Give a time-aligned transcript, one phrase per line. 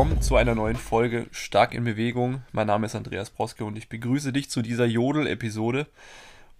[0.00, 2.42] willkommen zu einer neuen Folge Stark in Bewegung.
[2.52, 5.86] Mein Name ist Andreas Broske und ich begrüße dich zu dieser Jodel-Episode,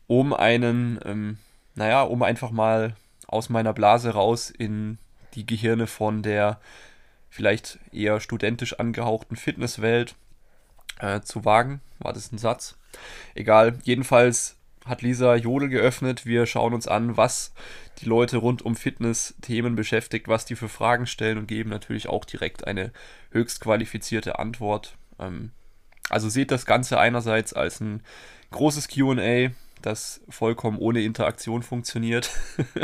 [0.06, 1.38] um einen, ähm,
[1.74, 4.99] naja, um einfach mal aus meiner Blase raus in
[5.33, 6.61] die Gehirne von der
[7.31, 10.17] vielleicht eher studentisch angehauchten Fitnesswelt
[10.99, 11.81] äh, zu wagen.
[11.99, 12.77] War das ein Satz?
[13.35, 16.27] Egal, jedenfalls hat Lisa Jodel geöffnet.
[16.27, 17.55] Wir schauen uns an, was
[18.01, 22.24] die Leute rund um Fitness-Themen beschäftigt, was die für Fragen stellen und geben natürlich auch
[22.24, 22.92] direkt eine
[23.30, 24.96] höchst qualifizierte Antwort.
[25.18, 25.52] Ähm,
[26.08, 28.02] also seht das Ganze einerseits als ein
[28.50, 29.50] großes QA,
[29.82, 32.30] das vollkommen ohne Interaktion funktioniert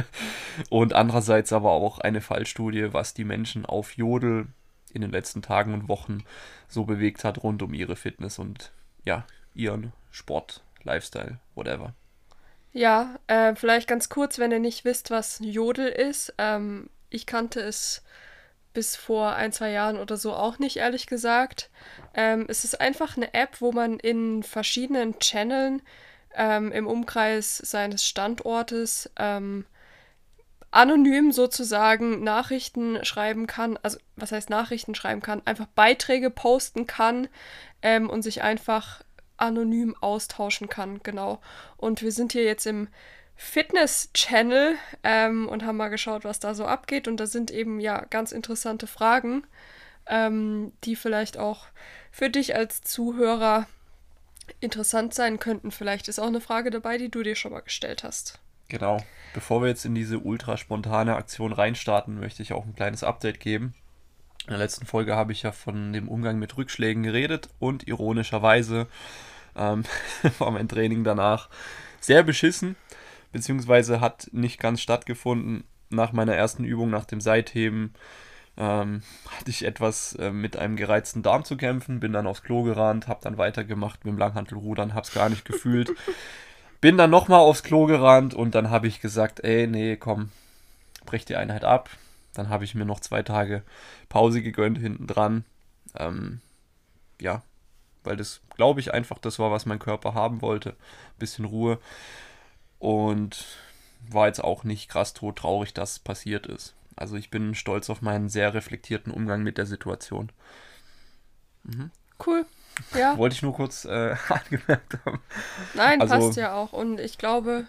[0.71, 4.46] und andererseits aber auch eine Fallstudie, was die Menschen auf Jodel
[4.93, 6.24] in den letzten Tagen und Wochen
[6.69, 8.73] so bewegt hat rund um ihre Fitness und
[9.05, 11.95] ja, ihren Sport, Lifestyle, whatever.
[12.77, 16.35] Ja, äh, vielleicht ganz kurz, wenn ihr nicht wisst, was Jodel ist.
[16.37, 18.02] Ähm, ich kannte es
[18.75, 21.71] bis vor ein, zwei Jahren oder so auch nicht, ehrlich gesagt.
[22.13, 25.80] Ähm, es ist einfach eine App, wo man in verschiedenen Channeln
[26.35, 29.65] ähm, im Umkreis seines Standortes ähm,
[30.71, 37.29] anonym sozusagen Nachrichten schreiben kann, also was heißt Nachrichten schreiben kann, einfach Beiträge posten kann
[37.80, 39.01] ähm, und sich einfach
[39.37, 41.40] anonym austauschen kann, genau.
[41.76, 42.88] Und wir sind hier jetzt im
[43.37, 47.06] Fitness-Channel ähm, und haben mal geschaut, was da so abgeht.
[47.06, 49.46] Und da sind eben ja ganz interessante Fragen,
[50.07, 51.66] ähm, die vielleicht auch
[52.10, 53.66] für dich als Zuhörer
[54.60, 55.70] interessant sein könnten.
[55.70, 58.40] Vielleicht ist auch eine Frage dabei, die du dir schon mal gestellt hast.
[58.68, 58.98] Genau.
[59.34, 63.38] Bevor wir jetzt in diese ultra spontane Aktion reinstarten, möchte ich auch ein kleines Update
[63.38, 63.74] geben.
[64.47, 68.87] In der letzten Folge habe ich ja von dem Umgang mit Rückschlägen geredet und ironischerweise
[69.56, 69.83] ähm,
[70.38, 71.49] war mein Training danach
[72.00, 72.77] sehr beschissen,
[73.33, 75.65] beziehungsweise hat nicht ganz stattgefunden.
[75.91, 77.94] Nach meiner ersten Übung, nach dem Seitheben,
[78.56, 79.03] ähm,
[79.37, 83.09] hatte ich etwas äh, mit einem gereizten Darm zu kämpfen, bin dann aufs Klo gerannt,
[83.09, 85.93] habe dann weitergemacht mit dem Langhantelrudern, habe es gar nicht gefühlt.
[86.82, 90.31] Bin dann nochmal aufs Klo gerannt und dann habe ich gesagt, ey, nee, komm,
[91.06, 91.88] brech die Einheit ab,
[92.38, 93.62] dann habe ich mir noch zwei Tage
[94.08, 95.44] Pause gegönnt hinten dran.
[95.97, 96.41] Ähm,
[97.20, 97.42] ja,
[98.04, 100.70] weil das, glaube ich, einfach das war, was mein Körper haben wollte.
[100.70, 101.78] Ein bisschen Ruhe.
[102.78, 103.44] Und
[104.08, 106.75] war jetzt auch nicht krass tot traurig, dass es passiert ist.
[106.94, 110.30] Also ich bin stolz auf meinen sehr reflektierten Umgang mit der Situation.
[111.64, 111.91] Mhm.
[112.25, 112.46] Cool.
[112.94, 113.16] Ja.
[113.19, 115.20] Wollte ich nur kurz äh, angemerkt haben.
[115.75, 116.72] Nein, also, passt ja auch.
[116.72, 117.66] Und ich glaube.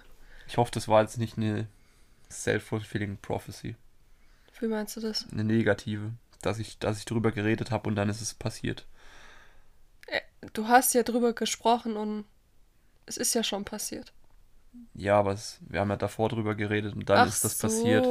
[0.47, 1.67] Ich hoffe, das war jetzt nicht eine
[2.29, 3.75] self-fulfilling prophecy.
[4.59, 5.25] Wie meinst du das?
[5.31, 8.85] Eine negative, dass ich, dass ich drüber geredet habe und dann ist es passiert.
[10.07, 10.21] Äh,
[10.53, 12.25] du hast ja drüber gesprochen und
[13.05, 14.13] es ist ja schon passiert.
[14.93, 17.67] Ja, aber es, wir haben ja davor drüber geredet und dann Ach ist das so.
[17.67, 18.05] passiert.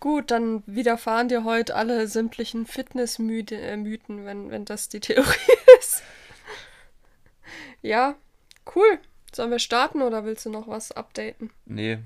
[0.00, 5.26] Gut, dann widerfahren dir heute alle sämtlichen Fitnessmythen, äh, wenn, wenn das die Theorie
[5.78, 6.02] ist.
[7.82, 8.14] ja,
[8.74, 8.98] cool.
[9.32, 11.50] Sollen wir starten oder willst du noch was updaten?
[11.66, 11.98] Nee.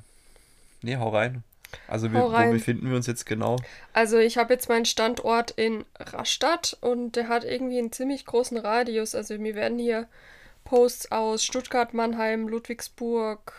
[0.83, 1.43] Nee, hau rein.
[1.89, 3.57] Also wir, wo befinden wir uns jetzt genau?
[3.93, 8.57] Also ich habe jetzt meinen Standort in Rastatt und der hat irgendwie einen ziemlich großen
[8.59, 9.15] Radius.
[9.15, 10.09] Also mir werden hier
[10.65, 13.53] Posts aus Stuttgart, Mannheim, Ludwigsburg.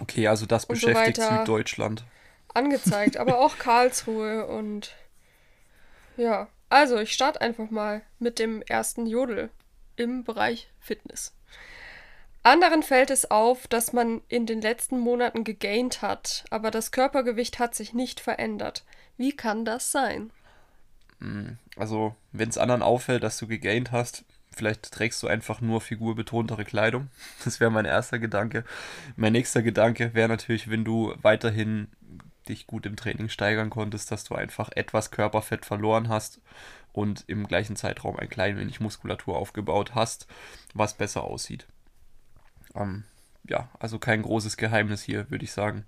[0.00, 2.04] Okay, also das beschäftigt so Süddeutschland.
[2.52, 4.94] Angezeigt, aber auch Karlsruhe und
[6.16, 6.48] ja.
[6.68, 9.50] Also ich starte einfach mal mit dem ersten Jodel
[9.96, 11.32] im Bereich Fitness.
[12.46, 17.58] Anderen fällt es auf, dass man in den letzten Monaten gegaint hat, aber das Körpergewicht
[17.58, 18.84] hat sich nicht verändert.
[19.16, 20.30] Wie kann das sein?
[21.20, 25.80] Hm, also, wenn es anderen auffällt, dass du gegaint hast, vielleicht trägst du einfach nur
[25.80, 27.08] figurbetontere Kleidung.
[27.46, 28.64] Das wäre mein erster Gedanke.
[29.16, 31.88] Mein nächster Gedanke wäre natürlich, wenn du weiterhin
[32.46, 36.42] dich gut im Training steigern konntest, dass du einfach etwas Körperfett verloren hast
[36.92, 40.26] und im gleichen Zeitraum ein klein wenig Muskulatur aufgebaut hast,
[40.74, 41.66] was besser aussieht.
[42.74, 43.04] Ähm,
[43.48, 45.84] ja, also kein großes Geheimnis hier, würde ich sagen.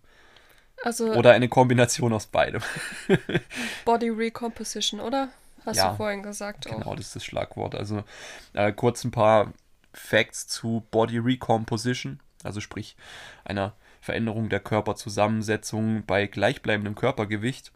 [0.84, 2.62] Also, oder eine Kombination aus beidem.
[3.84, 5.30] Body Recomposition, oder?
[5.64, 6.66] Hast ja, du vorhin gesagt.
[6.66, 6.96] Genau, auch.
[6.96, 7.74] das ist das Schlagwort.
[7.74, 8.04] Also
[8.52, 9.52] äh, kurz ein paar
[9.92, 12.96] Facts zu Body Recomposition, also sprich
[13.44, 17.72] einer Veränderung der Körperzusammensetzung bei gleichbleibendem Körpergewicht.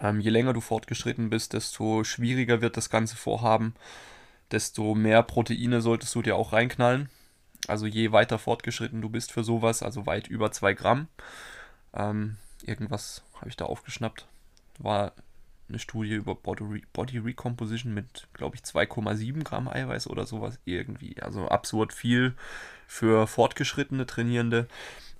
[0.00, 3.74] Ähm, je länger du fortgeschritten bist, desto schwieriger wird das ganze Vorhaben,
[4.52, 7.08] desto mehr Proteine solltest du dir auch reinknallen.
[7.68, 11.08] Also je weiter fortgeschritten du bist für sowas, also weit über 2 Gramm.
[11.92, 14.26] Ähm, irgendwas habe ich da aufgeschnappt.
[14.78, 15.12] War
[15.68, 21.20] eine Studie über Body, Body Recomposition mit, glaube ich, 2,7 Gramm Eiweiß oder sowas irgendwie.
[21.22, 22.34] Also absurd viel
[22.86, 24.68] für fortgeschrittene Trainierende.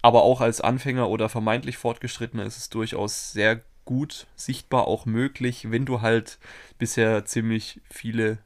[0.02, 5.70] Aber auch als Anfänger oder vermeintlich Fortgeschrittene ist es durchaus sehr gut sichtbar auch möglich,
[5.70, 6.38] wenn du halt
[6.78, 8.38] bisher ziemlich viele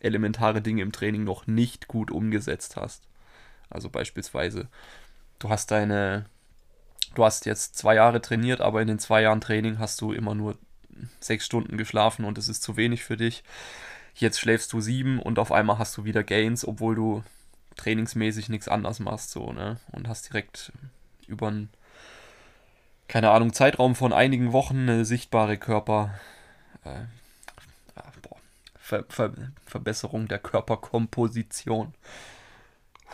[0.00, 3.09] elementare Dinge im Training noch nicht gut umgesetzt hast.
[3.70, 4.68] Also beispielsweise,
[5.38, 6.26] du hast deine,
[7.14, 10.34] du hast jetzt zwei Jahre trainiert, aber in den zwei Jahren Training hast du immer
[10.34, 10.58] nur
[11.20, 13.42] sechs Stunden geschlafen und es ist zu wenig für dich.
[14.14, 17.24] Jetzt schläfst du sieben und auf einmal hast du wieder Gains, obwohl du
[17.76, 19.78] trainingsmäßig nichts anders machst, so, ne?
[19.92, 20.72] Und hast direkt
[21.26, 21.70] über einen,
[23.08, 26.12] keine Ahnung, Zeitraum von einigen Wochen eine sichtbare Körper,
[26.84, 27.04] äh,
[28.22, 28.36] boah,
[28.78, 29.32] Ver Ver
[29.64, 31.94] Verbesserung der Körperkomposition.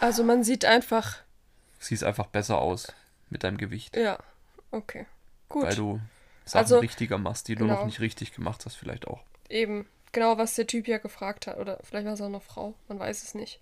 [0.00, 1.18] Also man sieht einfach.
[1.78, 2.92] Siehst einfach besser aus
[3.30, 3.96] mit deinem Gewicht.
[3.96, 4.18] Ja,
[4.70, 5.06] okay.
[5.48, 5.64] Gut.
[5.64, 6.00] Weil du
[6.44, 7.66] Sachen also, richtiger machst, die genau.
[7.66, 7.86] du noch genau.
[7.86, 9.22] nicht richtig gemacht hast, vielleicht auch.
[9.48, 11.58] Eben, genau, was der Typ ja gefragt hat.
[11.58, 13.60] Oder vielleicht war es auch eine Frau, man weiß es nicht.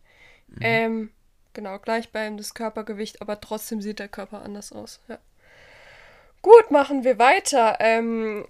[0.49, 0.59] Mhm.
[0.61, 1.11] Ähm,
[1.55, 5.01] genau, gleichbleibendes Körpergewicht, aber trotzdem sieht der Körper anders aus.
[5.09, 5.19] Ja.
[6.43, 7.79] Gut, machen wir weiter.
[7.81, 8.47] Ähm,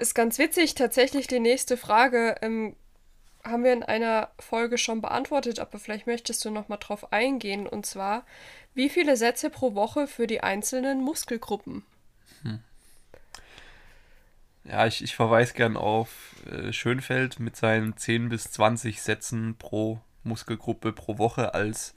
[0.00, 2.76] ist ganz witzig, tatsächlich die nächste Frage ähm,
[3.50, 7.66] haben wir in einer Folge schon beantwortet, aber vielleicht möchtest du noch mal drauf eingehen.
[7.66, 8.24] Und zwar,
[8.74, 11.84] wie viele Sätze pro Woche für die einzelnen Muskelgruppen?
[12.42, 12.60] Hm.
[14.64, 20.00] Ja, ich, ich verweise gern auf äh, Schönfeld mit seinen 10 bis 20 Sätzen pro
[20.24, 21.94] Muskelgruppe pro Woche als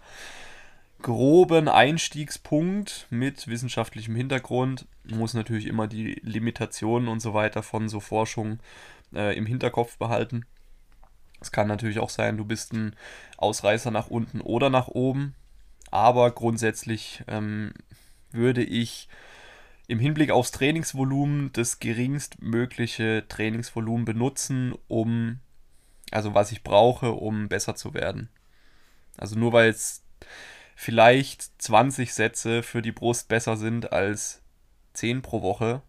[1.01, 4.85] groben Einstiegspunkt mit wissenschaftlichem Hintergrund.
[5.03, 8.59] Man muss natürlich immer die Limitationen und so weiter von so Forschung
[9.13, 10.45] äh, im Hinterkopf behalten.
[11.41, 12.95] Es kann natürlich auch sein, du bist ein
[13.37, 15.35] Ausreißer nach unten oder nach oben.
[15.89, 17.73] Aber grundsätzlich ähm,
[18.31, 19.09] würde ich
[19.87, 25.39] im Hinblick aufs Trainingsvolumen das geringstmögliche Trainingsvolumen benutzen, um,
[26.11, 28.29] also was ich brauche, um besser zu werden.
[29.17, 30.03] Also nur weil es
[30.75, 34.41] vielleicht 20 Sätze für die Brust besser sind als
[34.93, 35.81] 10 pro Woche,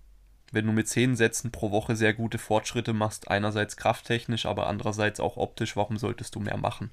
[0.52, 5.18] wenn du mit 10 Sätzen pro Woche sehr gute Fortschritte machst, einerseits krafttechnisch, aber andererseits
[5.18, 6.92] auch optisch, warum solltest du mehr machen?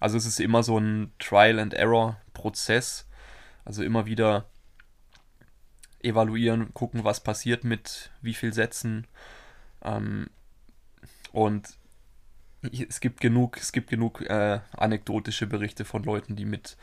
[0.00, 3.06] Also es ist immer so ein Trial-and-Error-Prozess.
[3.64, 4.46] Also immer wieder
[6.02, 9.06] evaluieren, gucken, was passiert mit wie viel Sätzen.
[9.82, 10.28] Ähm,
[11.32, 11.68] und
[12.62, 16.76] es gibt genug, es gibt genug äh, anekdotische Berichte von Leuten, die mit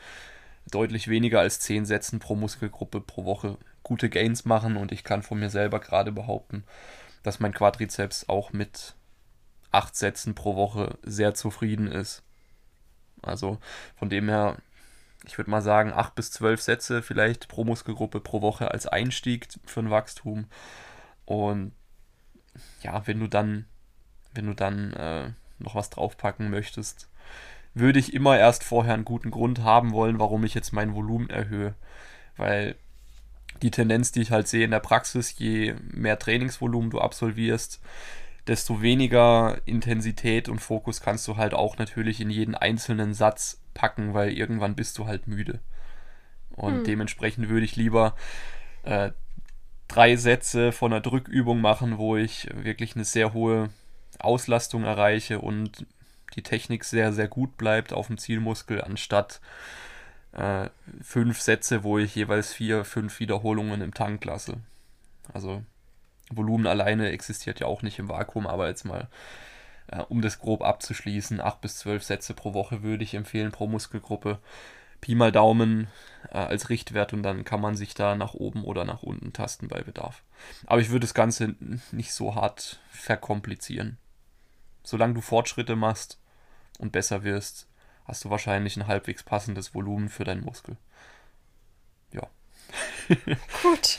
[0.70, 3.56] deutlich weniger als 10 Sätzen pro Muskelgruppe pro Woche
[3.92, 4.76] gute Gains machen.
[4.76, 6.64] Und ich kann von mir selber gerade behaupten,
[7.22, 8.94] dass mein Quadrizeps auch mit
[9.70, 12.22] 8 Sätzen pro Woche sehr zufrieden ist.
[13.20, 13.58] Also
[13.96, 14.56] von dem her
[15.24, 19.46] ich würde mal sagen, acht bis zwölf Sätze vielleicht pro Muskelgruppe pro Woche als Einstieg
[19.64, 20.46] für ein Wachstum.
[21.24, 21.72] Und
[22.82, 23.66] ja, wenn du dann,
[24.34, 27.08] wenn du dann äh, noch was draufpacken möchtest,
[27.74, 31.30] würde ich immer erst vorher einen guten Grund haben wollen, warum ich jetzt mein Volumen
[31.30, 31.74] erhöhe.
[32.36, 32.76] Weil
[33.62, 37.80] die Tendenz, die ich halt sehe in der Praxis, je mehr Trainingsvolumen du absolvierst,
[38.46, 44.14] desto weniger Intensität und Fokus kannst du halt auch natürlich in jeden einzelnen Satz packen,
[44.14, 45.60] weil irgendwann bist du halt müde.
[46.50, 46.84] Und hm.
[46.84, 48.16] dementsprechend würde ich lieber
[48.82, 49.12] äh,
[49.88, 53.70] drei Sätze von einer Drückübung machen, wo ich wirklich eine sehr hohe
[54.18, 55.86] Auslastung erreiche und
[56.34, 59.40] die Technik sehr, sehr gut bleibt auf dem Zielmuskel, anstatt
[60.32, 60.68] äh,
[61.02, 64.56] fünf Sätze, wo ich jeweils vier, fünf Wiederholungen im Tank lasse.
[65.32, 65.62] Also
[66.30, 69.08] Volumen alleine existiert ja auch nicht im Vakuum, aber jetzt mal
[69.88, 73.66] äh, um das grob abzuschließen, 8 bis 12 Sätze pro Woche würde ich empfehlen pro
[73.66, 74.38] Muskelgruppe.
[75.00, 75.88] Pi mal Daumen
[76.30, 79.68] äh, als Richtwert und dann kann man sich da nach oben oder nach unten tasten
[79.68, 80.22] bei Bedarf.
[80.66, 81.56] Aber ich würde das Ganze
[81.90, 83.98] nicht so hart verkomplizieren.
[84.84, 86.18] Solange du Fortschritte machst
[86.78, 87.68] und besser wirst,
[88.04, 90.76] hast du wahrscheinlich ein halbwegs passendes Volumen für deinen Muskel.
[92.12, 92.28] Ja.
[93.62, 93.98] Gut.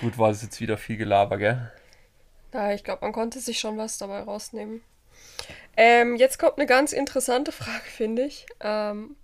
[0.00, 1.72] Gut, war es jetzt wieder viel Gelaber, gell?
[2.52, 4.82] Ja, ich glaube, man konnte sich schon was dabei rausnehmen.
[5.76, 8.46] Ähm, jetzt kommt eine ganz interessante Frage, finde ich.
[8.60, 9.16] Ähm,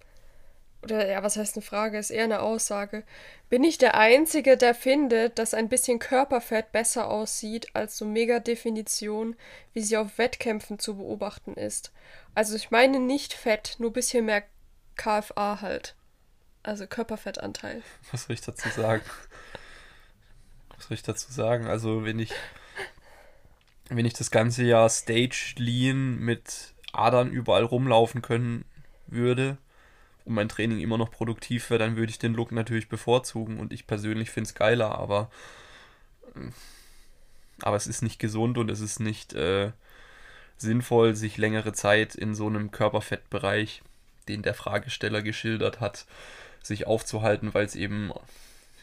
[0.82, 1.98] oder ja, was heißt eine Frage?
[1.98, 3.04] Ist eher eine Aussage.
[3.48, 9.34] Bin ich der Einzige, der findet, dass ein bisschen Körperfett besser aussieht als so Mega-Definition,
[9.72, 11.90] wie sie auf Wettkämpfen zu beobachten ist?
[12.34, 14.44] Also ich meine nicht Fett, nur ein bisschen mehr
[14.96, 15.94] KFA halt.
[16.62, 17.82] Also Körperfettanteil.
[18.10, 19.02] Was soll ich dazu sagen?
[20.76, 21.66] Was soll ich dazu sagen?
[21.66, 22.32] Also wenn ich
[23.90, 28.64] wenn ich das ganze Jahr Stage Lean mit Adern überall rumlaufen können
[29.06, 29.58] würde
[30.24, 33.72] und mein Training immer noch produktiv wäre, dann würde ich den Look natürlich bevorzugen und
[33.72, 35.30] ich persönlich finde es geiler, aber,
[37.60, 39.72] aber es ist nicht gesund und es ist nicht äh,
[40.56, 43.82] sinnvoll, sich längere Zeit in so einem Körperfettbereich,
[44.28, 46.06] den der Fragesteller geschildert hat,
[46.62, 48.12] sich aufzuhalten, weil es eben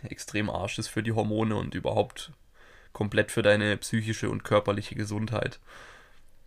[0.04, 2.32] extrem arsch ist für die Hormone und überhaupt
[2.94, 5.60] komplett für deine psychische und körperliche Gesundheit.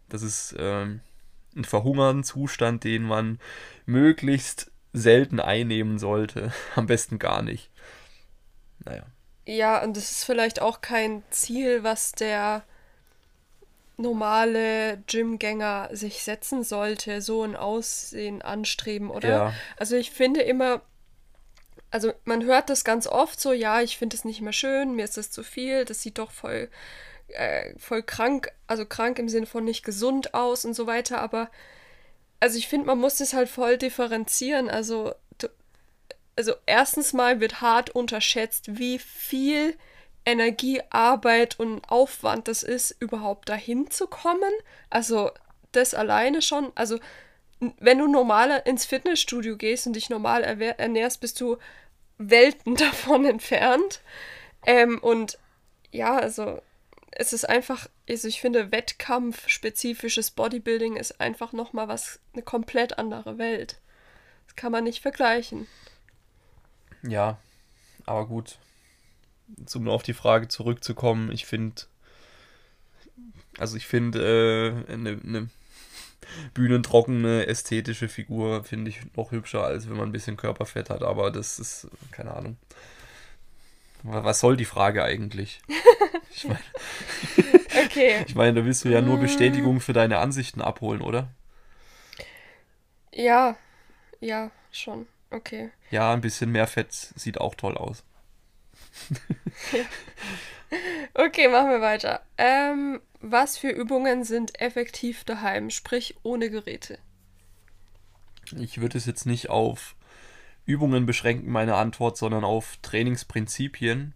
[0.08, 1.00] Das ist ähm,
[1.56, 3.38] ein verhungern Zustand, den man
[3.86, 6.52] möglichst selten einnehmen sollte.
[6.74, 7.70] Am besten gar nicht.
[8.84, 9.04] Naja.
[9.46, 12.64] Ja, und das ist vielleicht auch kein Ziel, was der
[13.96, 19.28] normale Gymgänger sich setzen sollte, so ein Aussehen anstreben, oder?
[19.28, 19.54] Ja.
[19.76, 20.82] Also ich finde immer,
[21.90, 25.04] also man hört das ganz oft so, ja, ich finde es nicht mehr schön, mir
[25.04, 26.68] ist das zu viel, das sieht doch voll,
[27.28, 31.50] äh, voll krank, also krank im Sinne von nicht gesund aus und so weiter, aber
[32.40, 35.14] also ich finde, man muss das halt voll differenzieren, also
[36.36, 39.76] also erstens mal wird hart unterschätzt, wie viel
[40.26, 44.52] Energie, Arbeit und Aufwand das ist, überhaupt dahin zu kommen.
[44.90, 45.30] Also
[45.72, 46.72] das alleine schon.
[46.74, 46.98] Also
[47.78, 51.58] wenn du normal ins Fitnessstudio gehst und dich normal ernährst, bist du
[52.18, 54.00] Welten davon entfernt.
[54.66, 55.38] Ähm, und
[55.90, 56.60] ja, also
[57.12, 63.38] es ist einfach, also ich finde, Wettkampf-spezifisches Bodybuilding ist einfach nochmal was, eine komplett andere
[63.38, 63.80] Welt.
[64.46, 65.66] Das kann man nicht vergleichen.
[67.02, 67.38] Ja,
[68.06, 68.58] aber gut.
[69.74, 71.82] Um auf die Frage zurückzukommen, ich finde,
[73.58, 75.48] also ich finde, äh, eine, eine
[76.54, 81.30] bühnentrockene, ästhetische Figur finde ich noch hübscher, als wenn man ein bisschen Körperfett hat, aber
[81.30, 82.56] das ist, keine Ahnung.
[84.02, 85.60] Was soll die Frage eigentlich?
[86.36, 86.58] Ich meine,
[87.84, 88.24] okay.
[88.26, 91.28] ich meine, da willst du ja nur Bestätigung für deine Ansichten abholen, oder?
[93.12, 93.56] Ja,
[94.18, 95.06] ja, schon.
[95.30, 95.70] Okay.
[95.92, 98.02] Ja, ein bisschen mehr Fett sieht auch toll aus.
[101.14, 102.22] Okay, machen wir weiter.
[102.36, 106.98] Ähm, was für Übungen sind effektiv daheim, sprich ohne Geräte?
[108.58, 109.94] Ich würde es jetzt nicht auf
[110.66, 114.14] Übungen beschränken, meine Antwort, sondern auf Trainingsprinzipien.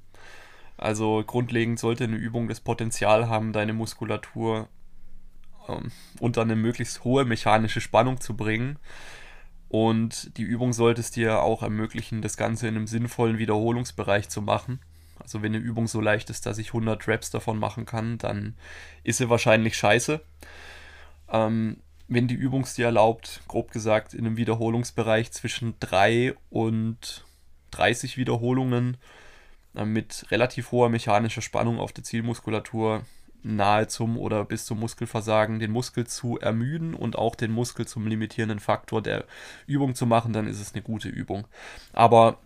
[0.76, 4.68] Also grundlegend sollte eine Übung das Potenzial haben, deine Muskulatur
[5.68, 8.78] ähm, unter eine möglichst hohe mechanische Spannung zu bringen.
[9.68, 14.40] Und die Übung sollte es dir auch ermöglichen, das Ganze in einem sinnvollen Wiederholungsbereich zu
[14.40, 14.80] machen.
[15.20, 18.54] Also wenn eine Übung so leicht ist, dass ich 100 Reps davon machen kann, dann
[19.04, 20.20] ist sie wahrscheinlich scheiße.
[21.30, 27.24] Ähm, wenn die Übung es dir erlaubt, grob gesagt, in einem Wiederholungsbereich zwischen 3 und
[27.72, 28.96] 30 Wiederholungen
[29.74, 33.04] äh, mit relativ hoher mechanischer Spannung auf der Zielmuskulatur
[33.42, 38.06] nahe zum oder bis zum Muskelversagen den Muskel zu ermüden und auch den Muskel zum
[38.06, 39.24] limitierenden Faktor der
[39.66, 41.46] Übung zu machen, dann ist es eine gute Übung.
[41.92, 42.38] Aber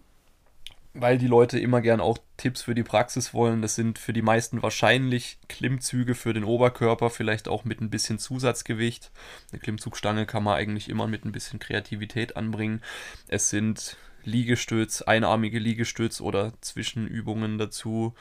[0.95, 4.21] weil die Leute immer gern auch Tipps für die Praxis wollen, das sind für die
[4.21, 9.11] meisten wahrscheinlich Klimmzüge für den Oberkörper, vielleicht auch mit ein bisschen Zusatzgewicht.
[9.51, 12.83] Eine Klimmzugstange kann man eigentlich immer mit ein bisschen Kreativität anbringen.
[13.29, 18.15] Es sind Liegestütz, einarmige Liegestütz oder Zwischenübungen dazu.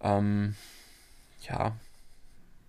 [0.00, 0.56] Ähm,
[1.48, 1.76] ja,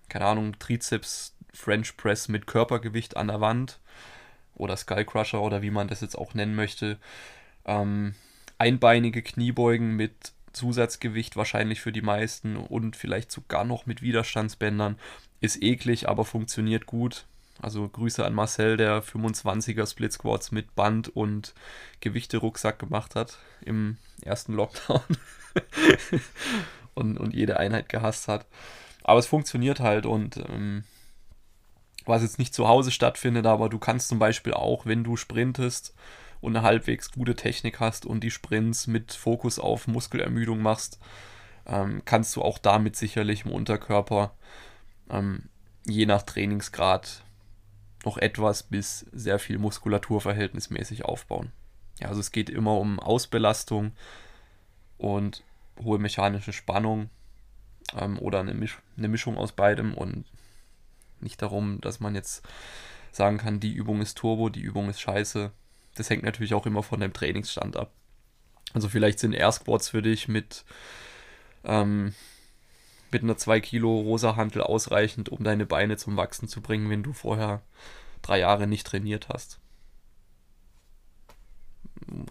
[0.09, 3.79] keine Ahnung, Trizeps French Press mit Körpergewicht an der Wand
[4.55, 6.97] oder Skull Crusher oder wie man das jetzt auch nennen möchte.
[7.65, 8.15] Ähm,
[8.57, 14.97] einbeinige Kniebeugen mit Zusatzgewicht wahrscheinlich für die meisten und vielleicht sogar noch mit Widerstandsbändern.
[15.41, 17.25] Ist eklig, aber funktioniert gut.
[17.61, 21.53] Also Grüße an Marcel, der 25er Split Squats mit Band und
[22.01, 25.01] Gewichte-Rucksack gemacht hat im ersten Lockdown
[26.93, 28.45] und, und jede Einheit gehasst hat.
[29.03, 30.83] Aber es funktioniert halt und ähm,
[32.05, 35.93] was jetzt nicht zu Hause stattfindet, aber du kannst zum Beispiel auch, wenn du sprintest
[36.41, 40.99] und eine halbwegs gute Technik hast und die Sprints mit Fokus auf Muskelermüdung machst,
[41.65, 44.33] ähm, kannst du auch damit sicherlich im Unterkörper
[45.09, 45.43] ähm,
[45.85, 47.23] je nach Trainingsgrad
[48.05, 51.51] noch etwas bis sehr viel Muskulatur verhältnismäßig aufbauen.
[51.99, 53.93] Ja, also es geht immer um Ausbelastung
[54.97, 55.43] und
[55.81, 57.09] hohe mechanische Spannung
[57.99, 60.25] ähm, oder eine, Misch eine Mischung aus beidem und
[61.19, 62.43] nicht darum, dass man jetzt
[63.11, 65.51] sagen kann, die Übung ist Turbo, die Übung ist scheiße.
[65.95, 67.91] Das hängt natürlich auch immer von dem Trainingsstand ab.
[68.73, 70.65] Also vielleicht sind Air Squats für dich mit,
[71.63, 72.13] ähm,
[73.11, 77.03] mit einer 2 Kilo rosa Hantel ausreichend, um deine Beine zum Wachsen zu bringen, wenn
[77.03, 77.61] du vorher
[78.23, 79.59] drei Jahre nicht trainiert hast.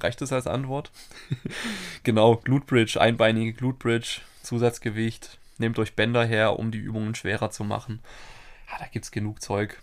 [0.00, 0.90] Reicht das als Antwort?
[2.02, 7.52] genau, Glute Bridge, einbeinige Glute Bridge, Zusatzgewicht, Nehmt euch Bänder her, um die Übungen schwerer
[7.52, 8.02] zu machen.
[8.68, 9.80] Ja, da gibt es genug Zeug.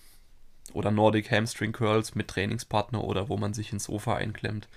[0.73, 4.67] Oder Nordic Hamstring Curls mit Trainingspartner oder wo man sich ins Sofa einklemmt.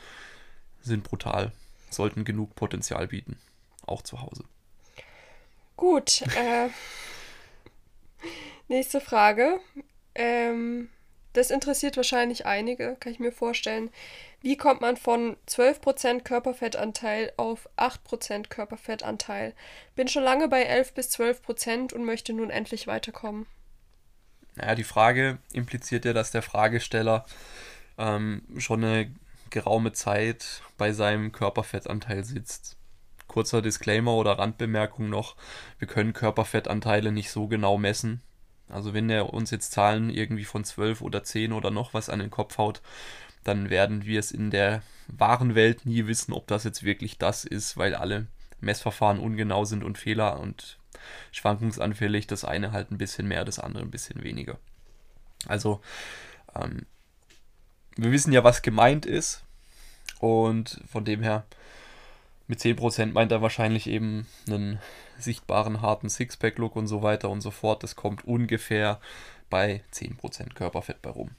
[0.80, 1.50] Sind brutal.
[1.90, 3.36] Sollten genug Potenzial bieten.
[3.84, 4.44] Auch zu Hause.
[5.76, 6.22] Gut.
[6.36, 6.68] Äh,
[8.68, 9.58] nächste Frage.
[10.14, 10.88] Ähm,
[11.32, 13.90] das interessiert wahrscheinlich einige, kann ich mir vorstellen.
[14.42, 19.54] Wie kommt man von 12% Körperfettanteil auf 8% Körperfettanteil?
[19.94, 23.46] Bin schon lange bei 11 bis 12% und möchte nun endlich weiterkommen.
[24.56, 27.24] Naja, die Frage impliziert ja, dass der Fragesteller
[27.98, 29.14] ähm, schon eine
[29.50, 32.76] geraume Zeit bei seinem Körperfettanteil sitzt.
[33.28, 35.36] Kurzer Disclaimer oder Randbemerkung noch,
[35.78, 38.22] wir können Körperfettanteile nicht so genau messen.
[38.68, 42.18] Also wenn er uns jetzt Zahlen irgendwie von 12 oder 10 oder noch was an
[42.18, 42.82] den Kopf haut,
[43.44, 47.44] dann werden wir es in der wahren Welt nie wissen, ob das jetzt wirklich das
[47.44, 48.26] ist, weil alle
[48.60, 50.78] Messverfahren ungenau sind und Fehler und
[51.32, 52.26] schwankungsanfällig.
[52.26, 54.58] Das eine halt ein bisschen mehr, das andere ein bisschen weniger.
[55.46, 55.80] Also,
[56.54, 56.86] ähm,
[57.96, 59.42] wir wissen ja, was gemeint ist.
[60.20, 61.44] Und von dem her,
[62.46, 64.78] mit 10% meint er wahrscheinlich eben einen
[65.18, 67.82] sichtbaren, harten Sixpack-Look und so weiter und so fort.
[67.82, 69.00] Das kommt ungefähr
[69.50, 71.30] bei 10% Körperfett bei rum.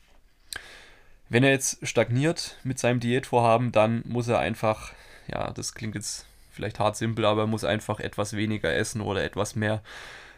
[1.29, 4.93] Wenn er jetzt stagniert mit seinem Diätvorhaben, dann muss er einfach,
[5.27, 9.23] ja, das klingt jetzt vielleicht hart simpel, aber er muss einfach etwas weniger essen oder
[9.23, 9.81] etwas mehr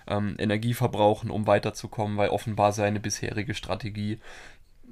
[0.08, 4.20] ähm, Energie verbrauchen, um weiterzukommen, weil offenbar seine bisherige Strategie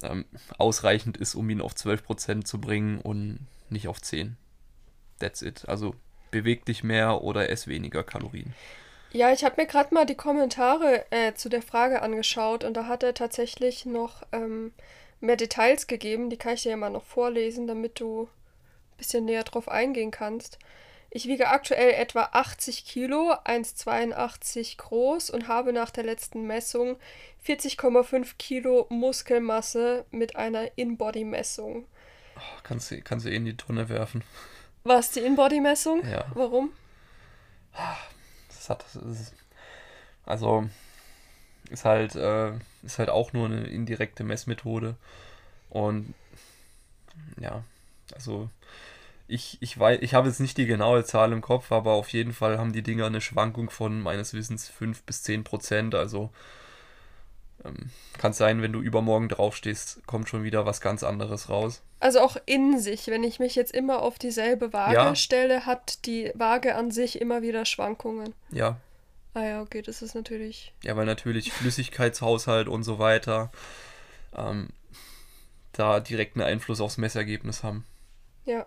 [0.01, 0.25] ähm,
[0.57, 4.37] ausreichend ist, um ihn auf 12% zu bringen und nicht auf 10.
[5.19, 5.67] That's it.
[5.67, 5.95] Also
[6.31, 8.53] beweg dich mehr oder ess weniger Kalorien.
[9.11, 12.87] Ja, ich habe mir gerade mal die Kommentare äh, zu der Frage angeschaut und da
[12.87, 14.73] hat er tatsächlich noch ähm,
[15.23, 16.29] mehr Details gegeben.
[16.29, 20.11] Die kann ich dir ja mal noch vorlesen, damit du ein bisschen näher drauf eingehen
[20.11, 20.59] kannst.
[21.09, 26.97] Ich wiege aktuell etwa 80 Kilo, 1,82 groß und habe nach der letzten Messung
[27.45, 31.85] 40,5 Kilo Muskelmasse mit einer In-Body-Messung.
[32.35, 34.23] Oh, kannst, du, kannst du eh in die Tonne werfen.
[34.83, 36.03] Was, die In-Body-Messung?
[36.09, 36.25] Ja.
[36.33, 36.73] Warum?
[38.47, 39.33] Das hat, das ist,
[40.25, 40.67] also
[41.73, 42.51] ist halt, äh,
[42.83, 44.95] ist halt auch nur eine indirekte Messmethode.
[45.69, 46.13] Und
[47.39, 47.63] ja,
[48.13, 48.49] also
[49.27, 52.33] ich, ich weiß, ich habe jetzt nicht die genaue Zahl im Kopf, aber auf jeden
[52.33, 55.95] Fall haben die Dinger eine Schwankung von meines Wissens 5 bis 10 Prozent.
[55.95, 56.29] Also
[57.65, 57.89] ähm,
[58.19, 61.81] kann sein, wenn du übermorgen draufstehst, kommt schon wieder was ganz anderes raus.
[61.99, 65.15] Also auch in sich, wenn ich mich jetzt immer auf dieselbe Waage ja.
[65.15, 68.35] stelle, hat die Waage an sich immer wieder Schwankungen.
[68.51, 68.77] Ja.
[69.33, 70.73] Ah ja, okay, das ist natürlich.
[70.83, 73.51] Ja, weil natürlich Flüssigkeitshaushalt und so weiter
[74.35, 74.69] ähm,
[75.71, 77.85] da direkt einen Einfluss aufs Messergebnis haben.
[78.45, 78.65] Ja.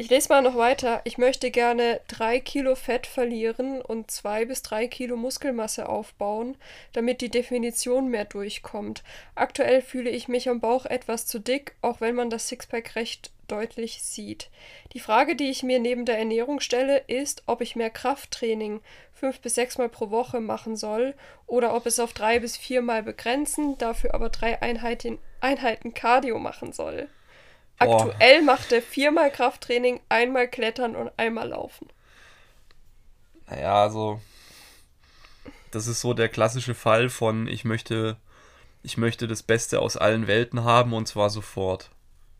[0.00, 1.00] Ich lese mal noch weiter.
[1.02, 6.56] Ich möchte gerne drei Kilo Fett verlieren und zwei bis drei Kilo Muskelmasse aufbauen,
[6.92, 9.02] damit die Definition mehr durchkommt.
[9.34, 13.32] Aktuell fühle ich mich am Bauch etwas zu dick, auch wenn man das Sixpack recht
[13.48, 14.50] deutlich sieht.
[14.92, 18.80] Die Frage, die ich mir neben der Ernährung stelle, ist, ob ich mehr Krafttraining
[19.12, 21.14] fünf bis sechs Mal pro Woche machen soll
[21.46, 26.38] oder ob es auf drei bis vier Mal begrenzen, dafür aber drei Einheiten, Einheiten Cardio
[26.38, 27.08] machen soll.
[27.78, 31.88] Aktuell macht er viermal Krafttraining, einmal Klettern und einmal Laufen.
[33.48, 34.20] Naja, also
[35.70, 38.16] das ist so der klassische Fall von ich möchte,
[38.82, 41.90] ich möchte das Beste aus allen Welten haben und zwar sofort.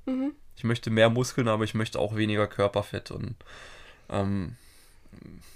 [0.07, 0.35] Mhm.
[0.59, 3.13] Ich möchte mehr Muskeln, aber ich möchte auch weniger Körperfett.
[3.13, 3.37] Und
[4.11, 4.57] ähm,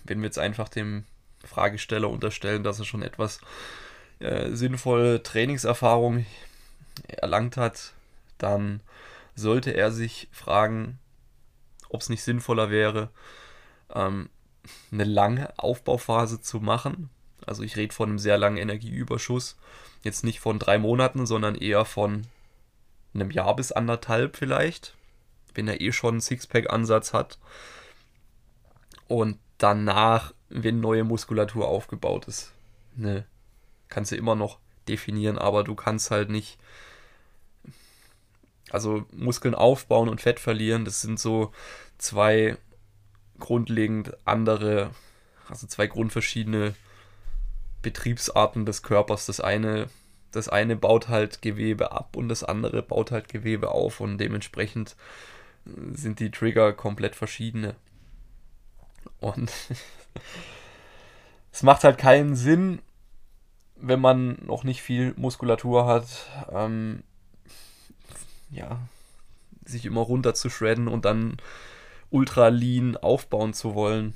[0.05, 1.03] wenn wir jetzt einfach dem
[1.45, 3.41] Fragesteller unterstellen, dass er schon etwas
[4.21, 6.25] äh, sinnvolle Trainingserfahrung
[7.09, 7.95] erlangt hat,
[8.38, 8.81] dann
[9.35, 11.01] sollte er sich fragen,
[11.88, 13.09] ob es nicht sinnvoller wäre,
[13.93, 14.31] ähm,
[14.93, 17.11] eine lange Aufbauphase zu machen.
[17.45, 19.57] Also ich rede von einem sehr langen Energieüberschuss.
[20.05, 22.23] Jetzt nicht von drei Monaten, sondern eher von
[23.14, 24.94] einem Jahr bis anderthalb vielleicht,
[25.55, 27.38] wenn er eh schon einen Sixpack-Ansatz hat.
[29.09, 32.53] Und danach, wenn neue Muskulatur aufgebaut ist,
[32.96, 33.27] ne,
[33.88, 36.59] kannst du immer noch definieren, aber du kannst halt nicht
[38.70, 41.53] also Muskeln aufbauen und Fett verlieren, das sind so
[41.98, 42.57] zwei
[43.38, 44.90] grundlegend andere,
[45.48, 46.75] also zwei grundverschiedene
[47.83, 49.27] Betriebsarten des Körpers.
[49.27, 49.88] Das eine,
[50.33, 54.97] das eine baut halt Gewebe ab und das andere baut halt Gewebe auf und dementsprechend
[55.92, 57.77] sind die Trigger komplett verschiedene.
[59.21, 59.53] Und
[61.53, 62.81] es macht halt keinen Sinn,
[63.77, 66.07] wenn man noch nicht viel Muskulatur hat,
[66.51, 67.03] ähm,
[68.51, 68.79] ja,
[69.64, 71.37] sich immer runter zu shredden und dann
[72.11, 74.14] ultra lean aufbauen zu wollen.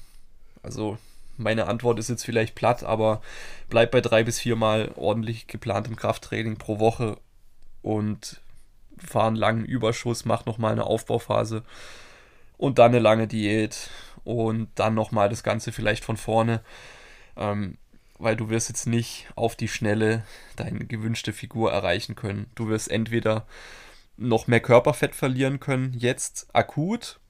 [0.62, 0.98] Also
[1.36, 3.20] meine Antwort ist jetzt vielleicht platt, aber
[3.68, 7.18] bleib bei drei bis viermal ordentlich geplantem Krafttraining pro Woche
[7.82, 8.40] und
[8.98, 11.62] fahr einen langen Überschuss, mach nochmal eine Aufbauphase
[12.56, 13.90] und dann eine lange Diät
[14.24, 16.62] und dann nochmal das Ganze vielleicht von vorne.
[17.36, 17.76] Ähm,
[18.18, 20.24] weil du wirst jetzt nicht auf die Schnelle
[20.56, 22.50] deine gewünschte Figur erreichen können.
[22.54, 23.46] Du wirst entweder
[24.16, 27.20] noch mehr Körperfett verlieren können, jetzt akut,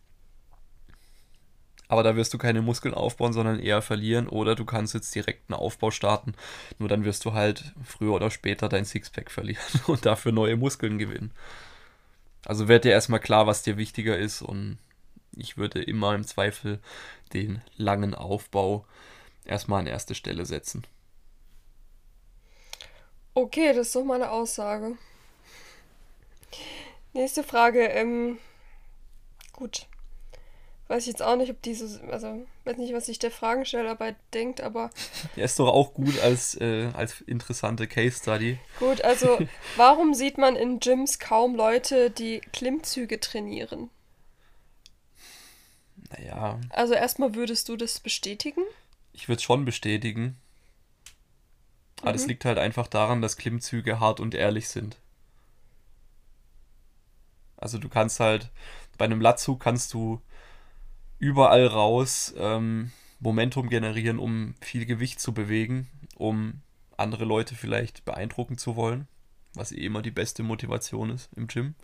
[1.88, 5.48] aber da wirst du keine Muskeln aufbauen, sondern eher verlieren, oder du kannst jetzt direkt
[5.48, 6.34] einen Aufbau starten,
[6.78, 10.98] nur dann wirst du halt früher oder später dein Sixpack verlieren und dafür neue Muskeln
[10.98, 11.32] gewinnen.
[12.44, 14.78] Also wird dir erstmal klar, was dir wichtiger ist und
[15.36, 16.80] ich würde immer im Zweifel
[17.32, 18.86] den langen Aufbau
[19.44, 20.86] erstmal an erste Stelle setzen.
[23.34, 24.96] Okay, das ist doch mal eine Aussage.
[27.12, 27.84] Nächste Frage.
[27.84, 28.38] Ähm,
[29.52, 29.86] gut.
[30.88, 34.14] Weiß ich jetzt auch nicht, ob diese, also weiß nicht, was sich der Fragensteller dabei
[34.32, 34.90] denkt, aber.
[35.36, 38.58] Er ist doch auch gut als, äh, als interessante Case Study.
[38.78, 39.38] Gut, also
[39.76, 43.90] warum sieht man in Gyms kaum Leute, die Klimmzüge trainieren?
[46.10, 46.60] Naja.
[46.70, 48.62] Also erstmal würdest du das bestätigen?
[49.12, 50.36] Ich würde es schon bestätigen.
[52.00, 52.14] Aber mhm.
[52.14, 54.98] das liegt halt einfach daran, dass Klimmzüge hart und ehrlich sind.
[57.56, 58.50] Also du kannst halt,
[58.98, 60.20] bei einem Latzug kannst du
[61.18, 66.60] überall raus ähm, Momentum generieren, um viel Gewicht zu bewegen, um
[66.96, 69.08] andere Leute vielleicht beeindrucken zu wollen,
[69.54, 71.74] was eh immer die beste Motivation ist im Gym.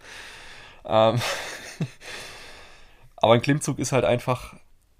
[0.85, 1.21] Ähm
[3.17, 4.57] Aber ein Klimmzug ist halt einfach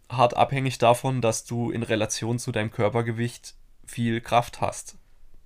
[0.09, 4.97] hart abhängig davon, dass du in Relation zu deinem Körpergewicht viel Kraft hast.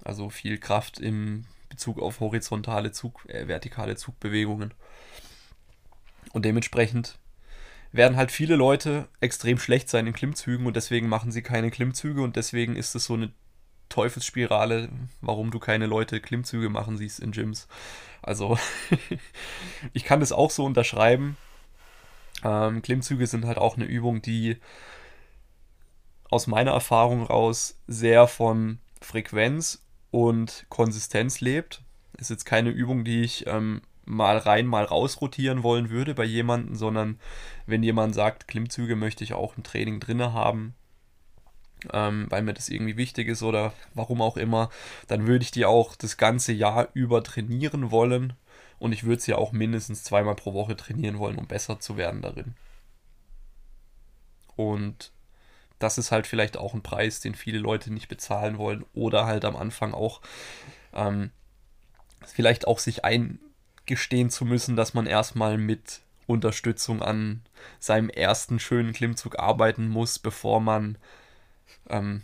[0.05, 4.75] Also viel Kraft im Bezug auf horizontale Zug, äh, vertikale Zugbewegungen.
[6.33, 7.19] Und dementsprechend
[7.93, 12.23] werden halt viele Leute extrem schlecht sein in Klimmzügen und deswegen machen sie keine Klimmzüge
[12.23, 13.33] und deswegen ist es so eine
[13.89, 14.89] Teufelsspirale,
[15.21, 17.69] warum du keine Leute Klimmzüge machen siehst in Gyms.
[18.23, 18.59] Also
[19.93, 21.37] ich kann das auch so unterschreiben.
[22.45, 24.57] Ähm, Klimmzüge sind halt auch eine Übung, die
[26.31, 31.83] aus meiner Erfahrung raus sehr von Frequenz und Konsistenz lebt.
[32.19, 36.25] Ist jetzt keine Übung, die ich ähm, mal rein, mal raus rotieren wollen würde bei
[36.25, 37.21] jemandem, sondern
[37.67, 40.75] wenn jemand sagt, Klimmzüge möchte ich auch im Training drinne haben,
[41.93, 44.71] ähm, weil mir das irgendwie wichtig ist oder warum auch immer,
[45.09, 48.33] dann würde ich die auch das ganze Jahr über trainieren wollen
[48.79, 52.23] und ich würde sie auch mindestens zweimal pro Woche trainieren wollen, um besser zu werden
[52.23, 52.55] darin.
[54.55, 55.13] Und
[55.79, 59.45] das ist halt vielleicht auch ein Preis, den viele Leute nicht bezahlen wollen oder halt
[59.45, 60.23] am Anfang auch
[60.95, 61.31] ähm,
[62.25, 63.39] vielleicht auch sich ein
[63.87, 67.43] gestehen zu müssen, dass man erstmal mit Unterstützung an
[67.79, 70.99] seinem ersten schönen Klimmzug arbeiten muss, bevor man
[71.89, 72.23] ähm,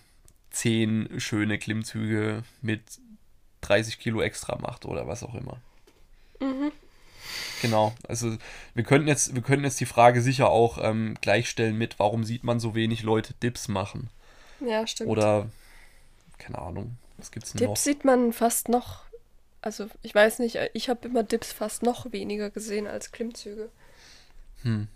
[0.50, 2.82] zehn schöne Klimmzüge mit
[3.62, 5.58] 30 Kilo extra macht oder was auch immer.
[6.40, 6.72] Mhm.
[7.62, 8.36] Genau, also
[8.74, 12.42] wir könnten jetzt, wir könnten jetzt die Frage sicher auch ähm, gleichstellen mit, warum sieht
[12.42, 14.10] man so wenig Leute Dips machen?
[14.60, 15.10] Ja, stimmt.
[15.10, 15.48] Oder,
[16.38, 17.74] keine Ahnung, was gibt's denn Dips noch?
[17.74, 19.04] Dips sieht man fast noch
[19.62, 23.70] also ich weiß nicht, ich habe immer Dips fast noch weniger gesehen als Klimmzüge.
[24.62, 24.88] Hm.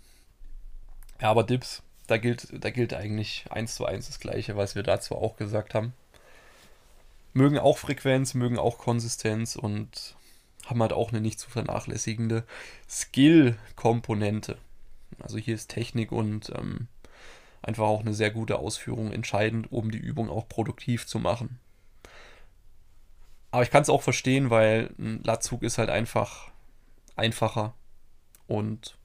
[1.21, 4.83] Ja, aber Dips, da gilt, da gilt eigentlich eins zu eins das Gleiche, was wir
[4.83, 5.93] dazu auch gesagt haben.
[7.33, 10.15] Mögen auch Frequenz, mögen auch Konsistenz und
[10.65, 12.43] haben halt auch eine nicht zu vernachlässigende
[12.89, 14.57] Skill-Komponente.
[15.19, 16.87] Also hier ist Technik und ähm,
[17.61, 21.59] einfach auch eine sehr gute Ausführung entscheidend, um die Übung auch produktiv zu machen.
[23.51, 26.51] Aber ich kann es auch verstehen, weil ein Latzug ist halt einfach
[27.15, 27.73] einfacher.
[28.47, 28.97] Und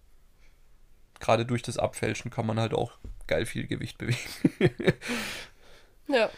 [1.21, 2.93] gerade durch das Abfälschen kann man halt auch
[3.27, 4.19] geil viel Gewicht bewegen.
[6.09, 6.29] ja.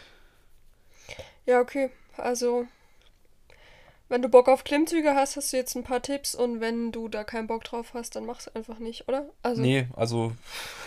[1.46, 1.90] Ja, okay.
[2.16, 2.66] Also,
[4.08, 7.08] wenn du Bock auf Klimmzüge hast, hast du jetzt ein paar Tipps und wenn du
[7.08, 9.28] da keinen Bock drauf hast, dann mach's einfach nicht, oder?
[9.42, 9.60] Also.
[9.60, 10.34] Nee, also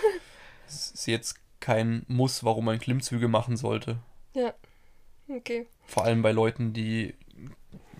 [0.67, 3.97] es ist jetzt kein Muss, warum man Klimmzüge machen sollte.
[4.33, 4.53] Ja.
[5.29, 5.67] Okay.
[5.85, 7.13] Vor allem bei Leuten, die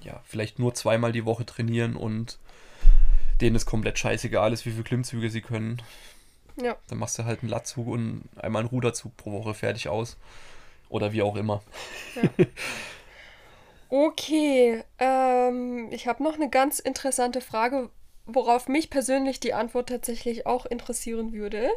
[0.02, 2.40] ja vielleicht nur zweimal die Woche trainieren und
[3.42, 5.82] denen es komplett scheißegal ist, wie viele Klimmzüge sie können.
[6.62, 6.76] Ja.
[6.88, 10.18] Dann machst du halt einen Lattzug und einmal einen Ruderzug pro Woche fertig aus.
[10.90, 11.62] Oder wie auch immer.
[12.16, 12.46] Ja.
[13.90, 17.90] Okay, ähm, ich habe noch eine ganz interessante Frage,
[18.26, 21.70] worauf mich persönlich die Antwort tatsächlich auch interessieren würde.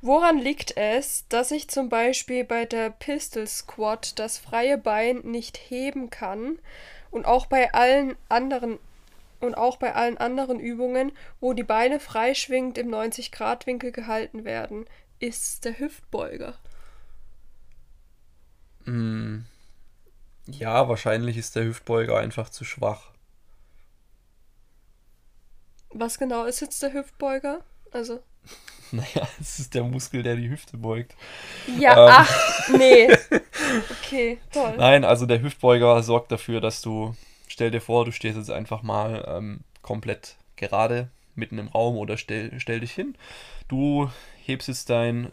[0.00, 5.56] Woran liegt es, dass ich zum Beispiel bei der Pistol Squat das freie Bein nicht
[5.56, 6.58] heben kann
[7.10, 8.78] und auch bei allen anderen
[9.40, 14.86] und auch bei allen anderen Übungen, wo die Beine freischwingend im 90-Grad-Winkel gehalten werden,
[15.20, 16.54] ist der Hüftbeuger?
[18.84, 19.40] Mm,
[20.46, 23.12] ja, wahrscheinlich ist der Hüftbeuger einfach zu schwach.
[25.90, 27.64] Was genau ist jetzt der Hüftbeuger?
[27.90, 28.22] Also.
[28.92, 31.14] Naja, es ist der Muskel, der die Hüfte beugt.
[31.78, 32.14] Ja, ähm.
[32.18, 33.08] ach, nee.
[33.90, 34.74] Okay, toll.
[34.78, 37.14] Nein, also der Hüftbeuger sorgt dafür, dass du,
[37.48, 42.16] stell dir vor, du stehst jetzt einfach mal ähm, komplett gerade mitten im Raum oder
[42.16, 43.14] stell, stell dich hin.
[43.68, 44.10] Du
[44.44, 45.30] hebst jetzt dein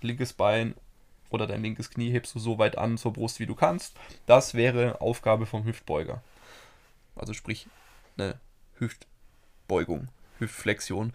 [0.00, 0.74] linkes Bein
[1.30, 3.96] oder dein linkes Knie hebst du so weit an zur Brust, wie du kannst.
[4.26, 6.22] Das wäre Aufgabe vom Hüftbeuger.
[7.16, 7.66] Also sprich
[8.16, 8.38] eine
[8.78, 10.08] Hüftbeugung,
[10.42, 11.12] Hüftflexion.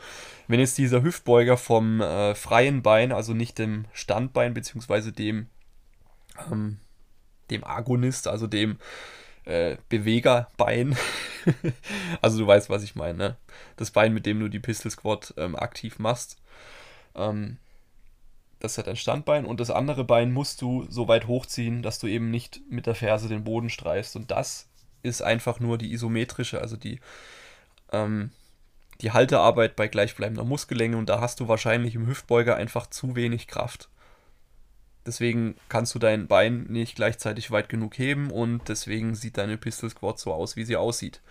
[0.47, 5.47] Wenn jetzt dieser Hüftbeuger vom äh, freien Bein, also nicht dem Standbein beziehungsweise dem
[6.51, 6.79] ähm,
[7.49, 8.77] dem Agonist, also dem
[9.45, 10.97] äh, Bewegerbein.
[12.21, 13.17] also du weißt, was ich meine.
[13.17, 13.37] Ne?
[13.77, 16.37] Das Bein, mit dem du die Pistol Squat ähm, aktiv machst.
[17.15, 17.57] Ähm,
[18.59, 22.07] das hat ein Standbein und das andere Bein musst du so weit hochziehen, dass du
[22.07, 24.15] eben nicht mit der Ferse den Boden streifst.
[24.15, 24.67] Und das
[25.03, 26.99] ist einfach nur die isometrische, also die,
[27.91, 28.31] ähm,
[29.01, 30.97] die Haltearbeit bei gleichbleibender Muskellänge.
[30.97, 33.89] Und da hast du wahrscheinlich im Hüftbeuger einfach zu wenig Kraft.
[35.05, 39.89] Deswegen kannst du dein Bein nicht gleichzeitig weit genug heben und deswegen sieht deine Pistol
[39.89, 41.21] Squat so aus, wie sie aussieht.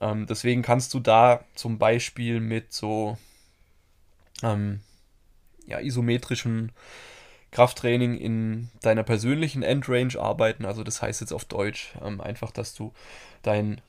[0.00, 3.18] Ähm, deswegen kannst du da zum Beispiel mit so
[4.42, 4.80] ähm,
[5.66, 6.72] ja, isometrischen
[7.50, 10.64] Krafttraining in deiner persönlichen Endrange arbeiten.
[10.64, 12.92] Also das heißt jetzt auf Deutsch ähm, einfach, dass du
[13.42, 13.80] dein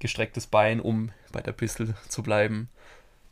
[0.00, 2.68] gestrecktes Bein, um bei der Pistol zu bleiben,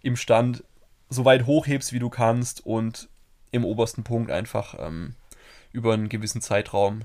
[0.03, 0.63] im Stand
[1.09, 3.09] so weit hochhebst, wie du kannst und
[3.51, 5.15] im obersten Punkt einfach ähm,
[5.73, 7.03] über einen gewissen Zeitraum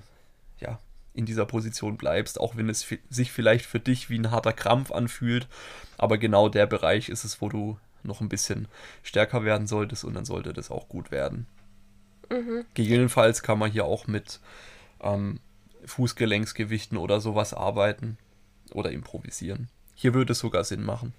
[0.59, 0.79] ja,
[1.13, 4.91] in dieser Position bleibst, auch wenn es sich vielleicht für dich wie ein harter Krampf
[4.91, 5.47] anfühlt.
[5.97, 8.67] Aber genau der Bereich ist es, wo du noch ein bisschen
[9.01, 11.47] stärker werden solltest und dann sollte das auch gut werden.
[12.29, 12.65] Mhm.
[12.73, 14.41] Gegebenenfalls kann man hier auch mit
[15.01, 15.39] ähm,
[15.85, 18.17] Fußgelenksgewichten oder sowas arbeiten
[18.73, 19.69] oder improvisieren.
[19.95, 21.13] Hier würde es sogar Sinn machen.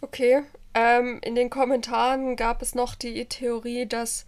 [0.00, 0.42] Okay.
[0.74, 4.26] Ähm, in den Kommentaren gab es noch die Theorie, dass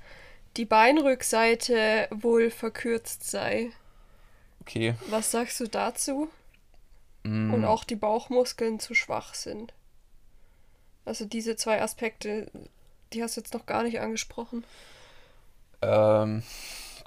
[0.56, 3.70] die Beinrückseite wohl verkürzt sei.
[4.60, 4.94] Okay.
[5.08, 6.28] Was sagst du dazu?
[7.22, 7.54] Mm.
[7.54, 9.72] Und auch die Bauchmuskeln zu schwach sind.
[11.04, 12.50] Also diese zwei Aspekte,
[13.12, 14.64] die hast du jetzt noch gar nicht angesprochen.
[15.80, 16.42] Ähm,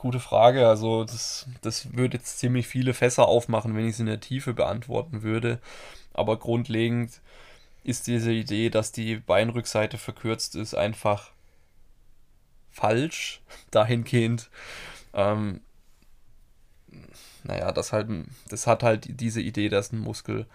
[0.06, 0.68] gute Frage.
[0.68, 4.54] Also das, das würde jetzt ziemlich viele Fässer aufmachen, wenn ich es in der Tiefe
[4.54, 5.60] beantworten würde.
[6.14, 7.22] Aber grundlegend
[7.84, 11.32] ist diese Idee, dass die Beinrückseite verkürzt ist, einfach
[12.70, 13.42] falsch.
[13.72, 14.52] Dahingehend,
[15.16, 15.62] ähm,
[17.44, 18.08] naja, das halt,
[18.50, 20.46] das hat halt diese Idee, dass ein Muskel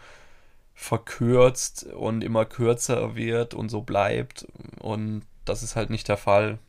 [0.75, 4.47] verkürzt und immer kürzer wird und so bleibt.
[4.79, 6.61] Und das ist halt nicht der Fall.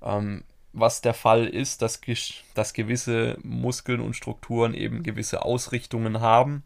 [0.00, 2.00] Ähm, was der Fall ist, dass,
[2.54, 6.62] dass gewisse Muskeln und Strukturen eben gewisse Ausrichtungen haben.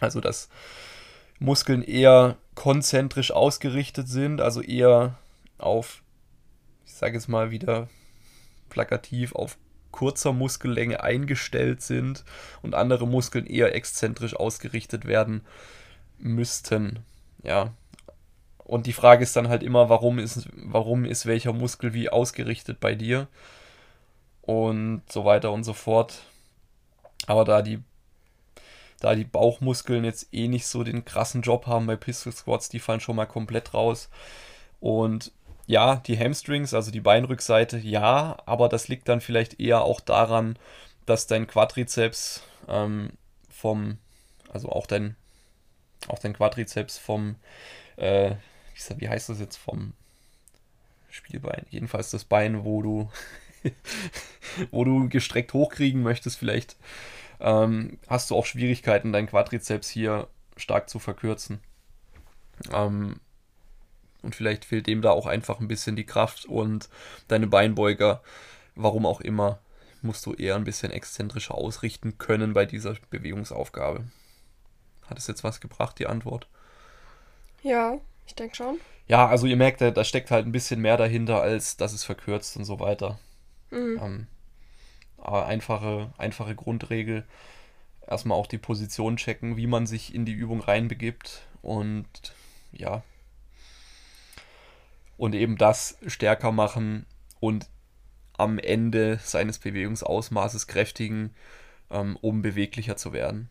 [0.00, 0.48] Also dass
[1.38, 5.16] Muskeln eher konzentrisch ausgerichtet sind, also eher
[5.58, 6.02] auf,
[6.84, 7.88] ich sage jetzt mal wieder
[8.68, 9.56] plakativ, auf
[9.90, 12.24] kurzer Muskellänge eingestellt sind
[12.62, 15.42] und andere Muskeln eher exzentrisch ausgerichtet werden
[16.18, 17.00] müssten.
[17.42, 17.72] Ja.
[18.68, 22.78] Und die Frage ist dann halt immer, warum ist, warum ist welcher Muskel wie ausgerichtet
[22.78, 23.26] bei dir?
[24.42, 26.22] Und so weiter und so fort.
[27.26, 27.82] Aber da die
[29.00, 32.80] da die Bauchmuskeln jetzt eh nicht so den krassen Job haben bei Pistol Squats, die
[32.80, 34.08] fallen schon mal komplett raus.
[34.80, 35.32] Und
[35.66, 40.58] ja, die Hamstrings, also die Beinrückseite, ja, aber das liegt dann vielleicht eher auch daran,
[41.06, 43.10] dass dein Quadrizeps ähm,
[43.48, 43.98] vom,
[44.52, 45.16] also auch dein,
[46.08, 47.36] auch dein Quadrizeps vom,
[47.96, 48.32] äh,
[48.96, 49.92] wie heißt das jetzt, vom
[51.10, 53.10] Spielbein, jedenfalls das Bein, wo du,
[54.70, 56.76] wo du gestreckt hochkriegen möchtest, vielleicht
[57.40, 61.60] ähm, hast du auch Schwierigkeiten, deinen Quadrizeps hier stark zu verkürzen.
[62.72, 63.20] Ähm,
[64.22, 66.88] und vielleicht fehlt dem da auch einfach ein bisschen die Kraft und
[67.28, 68.22] deine Beinbeuger,
[68.74, 69.60] warum auch immer,
[70.02, 74.04] musst du eher ein bisschen exzentrischer ausrichten können bei dieser Bewegungsaufgabe.
[75.08, 76.48] Hat es jetzt was gebracht, die Antwort?
[77.62, 78.78] Ja, ich denke schon.
[79.06, 82.56] Ja, also ihr merkt, da steckt halt ein bisschen mehr dahinter, als dass es verkürzt
[82.56, 83.18] und so weiter.
[83.70, 84.00] Mhm.
[84.02, 84.26] Ähm,
[85.16, 87.24] aber einfache, einfache Grundregel.
[88.06, 92.06] Erstmal auch die Position checken, wie man sich in die Übung reinbegibt und
[92.72, 93.02] ja.
[95.16, 97.06] Und eben das stärker machen
[97.40, 97.66] und
[98.36, 101.34] am Ende seines Bewegungsausmaßes kräftigen,
[101.90, 103.50] ähm, um beweglicher zu werden.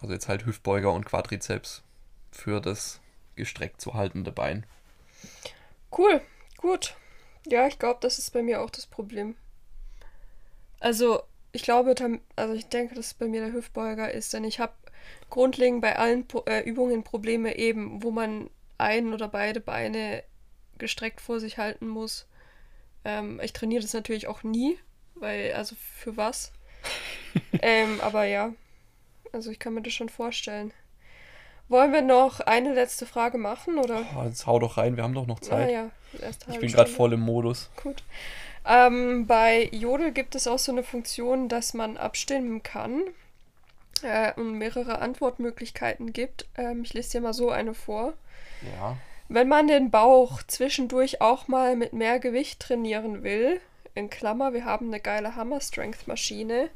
[0.00, 1.82] Also jetzt halt Hüftbeuger und Quadrizeps
[2.30, 3.00] für das
[3.36, 4.66] gestreckt zu haltende Bein.
[5.96, 6.20] Cool,
[6.58, 6.94] gut.
[7.46, 9.36] Ja, ich glaube, das ist bei mir auch das Problem.
[10.80, 11.22] Also,
[11.52, 11.94] ich glaube,
[12.34, 14.74] also ich denke, dass es bei mir der Hüftbeuger ist, denn ich habe
[15.30, 20.22] grundlegend bei allen äh, Übungen Probleme eben, wo man ein oder beide Beine
[20.78, 22.26] gestreckt vor sich halten muss.
[23.04, 24.78] Ähm, ich trainiere das natürlich auch nie,
[25.14, 26.52] weil, also für was?
[27.62, 28.52] ähm, aber ja,
[29.32, 30.72] also ich kann mir das schon vorstellen.
[31.68, 34.04] Wollen wir noch eine letzte Frage machen, oder?
[34.16, 35.68] Oh, jetzt hau doch rein, wir haben doch noch Zeit.
[35.68, 35.90] Ah, ja,
[36.48, 37.70] ich bin gerade voll im Modus.
[37.82, 38.02] Gut.
[38.64, 43.02] Ähm, bei Jodel gibt es auch so eine Funktion, dass man abstimmen kann
[44.02, 46.46] äh, und mehrere Antwortmöglichkeiten gibt.
[46.56, 48.14] Ähm, ich lese dir mal so eine vor.
[48.76, 48.96] Ja.
[49.28, 53.60] Wenn man den Bauch zwischendurch auch mal mit mehr Gewicht trainieren will,
[53.94, 56.68] in Klammer, wir haben eine geile Hammer Strength Maschine,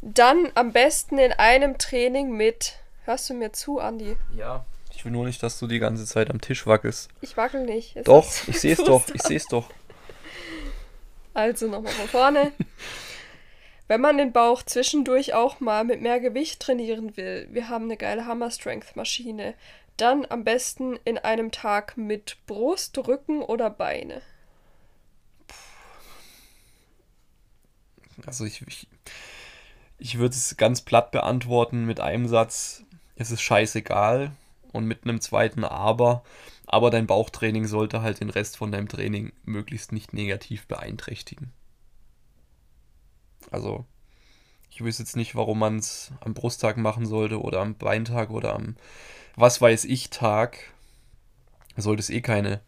[0.00, 2.78] dann am besten in einem Training mit.
[3.06, 4.16] Hörst du mir zu, Andi?
[4.36, 4.66] Ja.
[4.92, 7.08] Ich will nur nicht, dass du die ganze Zeit am Tisch wackelst.
[7.20, 7.94] Ich wackel nicht.
[7.94, 9.04] Es doch, ich sehe es doch.
[9.14, 9.70] Ich sehe es doch.
[11.34, 12.52] Also nochmal von vorne.
[13.88, 17.98] Wenn man den Bauch zwischendurch auch mal mit mehr Gewicht trainieren will, wir haben eine
[17.98, 19.52] geile Hammer Strength Maschine,
[19.98, 24.22] dann am besten in einem Tag mit Brust, Rücken oder Beine.
[28.24, 28.88] Also ich, ich,
[29.98, 32.85] ich würde es ganz platt beantworten mit einem Satz,
[33.16, 34.32] es ist scheißegal
[34.72, 36.22] und mit einem zweiten Aber.
[36.66, 41.52] Aber dein Bauchtraining sollte halt den Rest von deinem Training möglichst nicht negativ beeinträchtigen.
[43.50, 43.86] Also,
[44.70, 48.54] ich wüsste jetzt nicht, warum man es am Brusttag machen sollte oder am Beintag oder
[48.54, 48.76] am
[49.36, 50.58] was weiß ich Tag.
[51.76, 52.60] Sollte es eh keine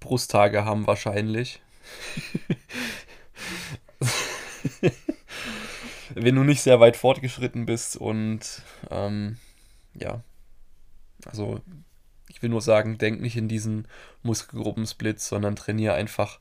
[0.00, 1.60] Brusttage haben wahrscheinlich.
[6.14, 9.38] Wenn du nicht sehr weit fortgeschritten bist und ähm,
[9.98, 10.22] ja,
[11.24, 11.60] also
[12.28, 13.88] ich will nur sagen, denk nicht in diesen
[14.22, 16.40] Muskelgruppensplits, sondern trainiere einfach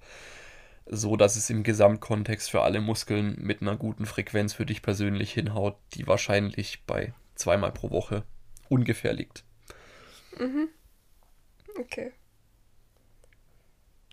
[0.87, 5.33] so, dass es im Gesamtkontext für alle Muskeln mit einer guten Frequenz für dich persönlich
[5.33, 8.23] hinhaut, die wahrscheinlich bei zweimal pro Woche
[8.69, 9.43] ungefähr liegt.
[10.39, 10.69] Mhm.
[11.79, 12.11] Okay.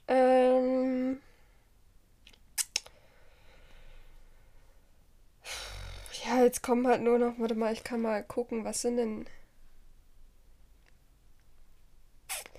[0.08, 1.18] Ähm.
[6.32, 9.26] Ja, jetzt kommen halt nur noch, warte mal, ich kann mal gucken, was sind denn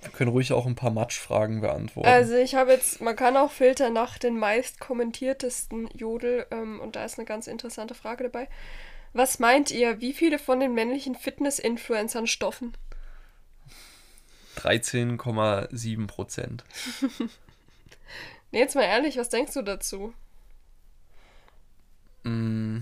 [0.01, 2.07] Wir können ruhig auch ein paar Matschfragen beantworten.
[2.07, 6.95] Also ich habe jetzt, man kann auch filtern nach den meist kommentiertesten Jodel ähm, und
[6.95, 8.47] da ist eine ganz interessante Frage dabei.
[9.13, 12.73] Was meint ihr, wie viele von den männlichen Fitness-Influencern stoffen?
[14.57, 16.63] 13,7 Prozent.
[18.51, 20.13] nee, jetzt mal ehrlich, was denkst du dazu?
[22.23, 22.79] Mm.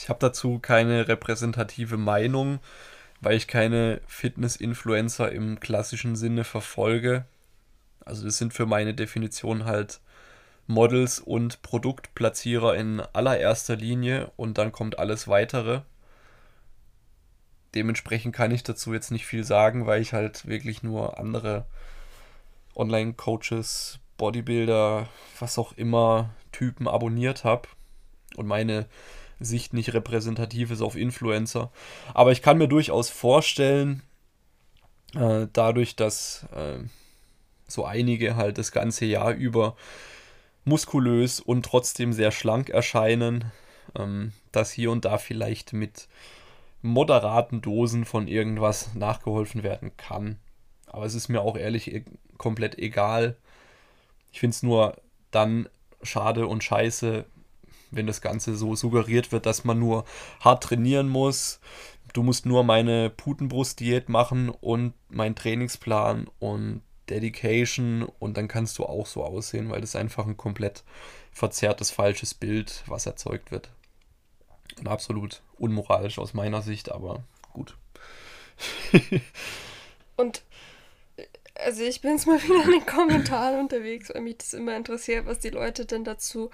[0.00, 2.60] Ich habe dazu keine repräsentative Meinung
[3.20, 7.26] weil ich keine Fitness-Influencer im klassischen Sinne verfolge.
[8.04, 10.00] Also das sind für meine Definition halt
[10.66, 15.82] Models und Produktplatzierer in allererster Linie und dann kommt alles weitere.
[17.74, 21.66] Dementsprechend kann ich dazu jetzt nicht viel sagen, weil ich halt wirklich nur andere
[22.74, 25.08] Online-Coaches, Bodybuilder,
[25.38, 27.68] was auch immer Typen abonniert habe
[28.36, 28.86] und meine
[29.40, 31.72] Sicht nicht repräsentativ ist auf Influencer.
[32.14, 34.02] Aber ich kann mir durchaus vorstellen,
[35.14, 36.78] äh, dadurch, dass äh,
[37.66, 39.76] so einige halt das ganze Jahr über
[40.64, 43.50] muskulös und trotzdem sehr schlank erscheinen,
[43.98, 46.08] ähm, dass hier und da vielleicht mit
[46.82, 50.38] moderaten Dosen von irgendwas nachgeholfen werden kann.
[50.86, 52.04] Aber es ist mir auch ehrlich e
[52.36, 53.36] komplett egal.
[54.32, 54.96] Ich finde es nur
[55.30, 55.68] dann
[56.02, 57.26] schade und scheiße,
[57.90, 60.04] wenn das Ganze so suggeriert wird, dass man nur
[60.40, 61.60] hart trainieren muss.
[62.12, 68.84] Du musst nur meine Putenbrust-Diät machen und meinen Trainingsplan und Dedication und dann kannst du
[68.84, 70.84] auch so aussehen, weil das einfach ein komplett
[71.32, 73.70] verzerrtes, falsches Bild, was erzeugt wird.
[74.78, 77.76] Und absolut unmoralisch aus meiner Sicht, aber gut.
[80.16, 80.42] und
[81.54, 85.26] also ich bin jetzt mal wieder in den Kommentaren unterwegs, weil mich das immer interessiert,
[85.26, 86.50] was die Leute denn dazu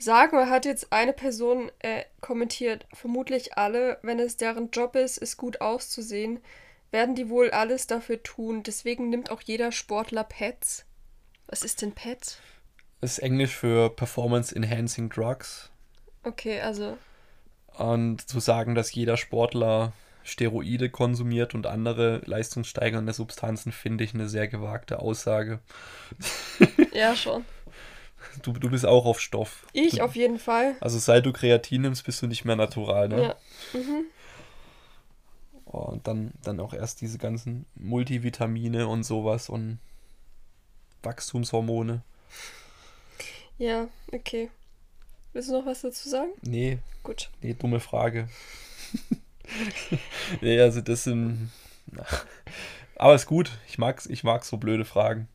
[0.00, 5.18] sagen wir, hat jetzt eine Person äh, kommentiert, vermutlich alle, wenn es deren Job ist,
[5.18, 6.40] ist gut auszusehen,
[6.90, 8.62] werden die wohl alles dafür tun.
[8.62, 10.86] Deswegen nimmt auch jeder Sportler Pets.
[11.46, 12.38] Was ist denn Pets?
[13.00, 15.70] Das ist Englisch für Performance Enhancing Drugs.
[16.22, 16.98] Okay, also.
[17.78, 24.28] Und zu sagen, dass jeder Sportler Steroide konsumiert und andere leistungssteigernde Substanzen, finde ich eine
[24.28, 25.60] sehr gewagte Aussage.
[26.92, 27.44] Ja, schon.
[28.42, 29.66] Du, du bist auch auf Stoff.
[29.72, 30.76] Ich du, auf jeden Fall.
[30.80, 33.22] Also seit du Kreatin nimmst, bist du nicht mehr natural, ne?
[33.22, 33.36] Ja.
[33.72, 34.04] Mhm.
[35.66, 39.78] Oh, und dann, dann auch erst diese ganzen Multivitamine und sowas und
[41.02, 42.02] Wachstumshormone.
[43.58, 44.50] Ja, okay.
[45.32, 46.32] Willst du noch was dazu sagen?
[46.42, 46.78] Nee.
[47.02, 47.30] Gut.
[47.40, 48.28] Nee, dumme Frage.
[50.40, 51.50] nee, also das sind.
[52.96, 53.50] Aber ist gut.
[53.68, 55.28] Ich mag, ich mag so blöde Fragen.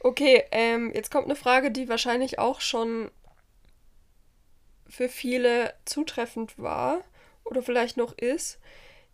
[0.00, 3.10] Okay, ähm, jetzt kommt eine Frage, die wahrscheinlich auch schon
[4.88, 7.00] für viele zutreffend war
[7.44, 8.58] oder vielleicht noch ist.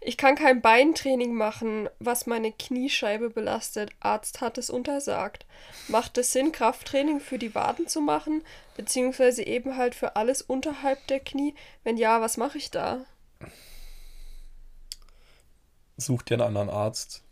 [0.07, 3.91] Ich kann kein Beintraining machen, was meine Kniescheibe belastet.
[4.01, 5.47] Arzt hat es untersagt.
[5.89, 8.43] Macht es Sinn, Krafttraining für die Waden zu machen,
[8.77, 11.55] beziehungsweise eben halt für alles unterhalb der Knie?
[11.85, 13.07] Wenn ja, was mache ich da?
[15.97, 17.24] Such dir einen anderen Arzt.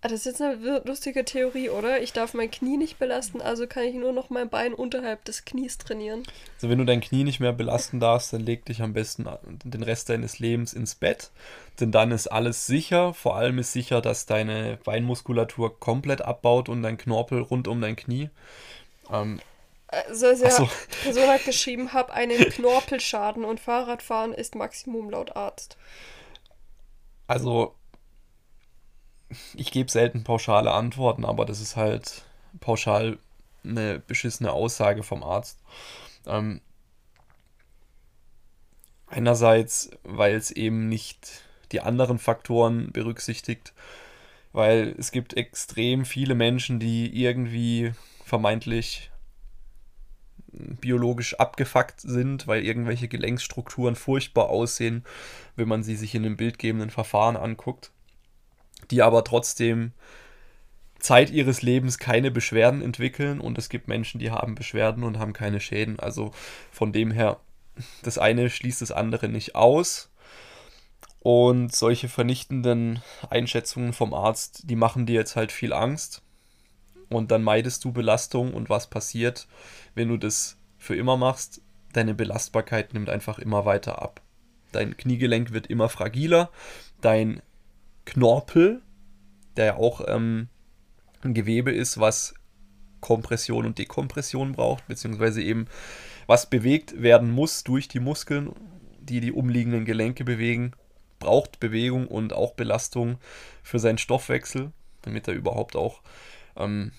[0.00, 2.00] Ah, das ist jetzt eine lustige Theorie, oder?
[2.00, 5.44] Ich darf mein Knie nicht belasten, also kann ich nur noch mein Bein unterhalb des
[5.44, 6.22] Knies trainieren.
[6.54, 9.28] Also wenn du dein Knie nicht mehr belasten darfst, dann leg dich am besten
[9.64, 11.32] den Rest deines Lebens ins Bett,
[11.80, 13.12] denn dann ist alles sicher.
[13.12, 17.96] Vor allem ist sicher, dass deine Beinmuskulatur komplett abbaut und dein Knorpel rund um dein
[17.96, 18.30] Knie.
[19.12, 19.40] Ähm,
[19.88, 20.68] also, also so.
[21.02, 25.76] Person hat geschrieben, hab einen Knorpelschaden und Fahrradfahren ist Maximum laut Arzt.
[27.26, 27.74] Also
[29.54, 32.24] ich gebe selten pauschale Antworten, aber das ist halt
[32.60, 33.18] pauschal
[33.64, 35.58] eine beschissene Aussage vom Arzt.
[36.26, 36.60] Ähm,
[39.06, 43.74] einerseits, weil es eben nicht die anderen Faktoren berücksichtigt,
[44.52, 47.92] weil es gibt extrem viele Menschen, die irgendwie
[48.24, 49.10] vermeintlich
[50.50, 55.04] biologisch abgefuckt sind, weil irgendwelche Gelenksstrukturen furchtbar aussehen,
[55.56, 57.92] wenn man sie sich in einem bildgebenden Verfahren anguckt
[58.90, 59.92] die aber trotzdem
[60.98, 65.32] Zeit ihres Lebens keine Beschwerden entwickeln und es gibt Menschen, die haben Beschwerden und haben
[65.32, 66.00] keine Schäden.
[66.00, 66.32] Also
[66.72, 67.38] von dem her,
[68.02, 70.10] das eine schließt das andere nicht aus.
[71.20, 76.22] Und solche vernichtenden Einschätzungen vom Arzt, die machen dir jetzt halt viel Angst.
[77.08, 79.48] Und dann meidest du Belastung und was passiert,
[79.94, 81.60] wenn du das für immer machst?
[81.92, 84.20] Deine Belastbarkeit nimmt einfach immer weiter ab.
[84.72, 86.50] Dein Kniegelenk wird immer fragiler,
[87.00, 87.40] dein
[88.08, 88.80] Knorpel,
[89.58, 90.48] der ja auch ähm,
[91.22, 92.32] ein Gewebe ist, was
[93.00, 95.66] Kompression und Dekompression braucht, beziehungsweise eben
[96.26, 98.52] was bewegt werden muss durch die Muskeln,
[99.00, 100.72] die die umliegenden Gelenke bewegen,
[101.18, 103.18] braucht Bewegung und auch Belastung
[103.62, 106.00] für seinen Stoffwechsel, damit er überhaupt auch
[106.56, 106.92] ähm,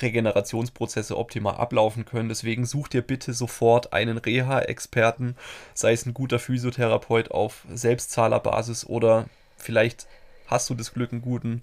[0.00, 2.30] Regenerationsprozesse optimal ablaufen können.
[2.30, 5.36] Deswegen such dir bitte sofort einen Reha-Experten,
[5.74, 9.26] sei es ein guter Physiotherapeut auf Selbstzahlerbasis oder
[9.62, 10.06] vielleicht
[10.46, 11.62] hast du das Glück, einen guten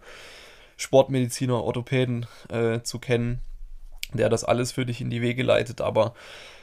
[0.77, 3.39] Sportmediziner, Orthopäden äh, zu kennen,
[4.13, 6.13] der das alles für dich in die Wege leitet, aber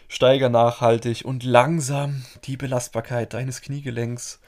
[0.09, 4.41] steiger nachhaltig und langsam die Belastbarkeit deines Kniegelenks.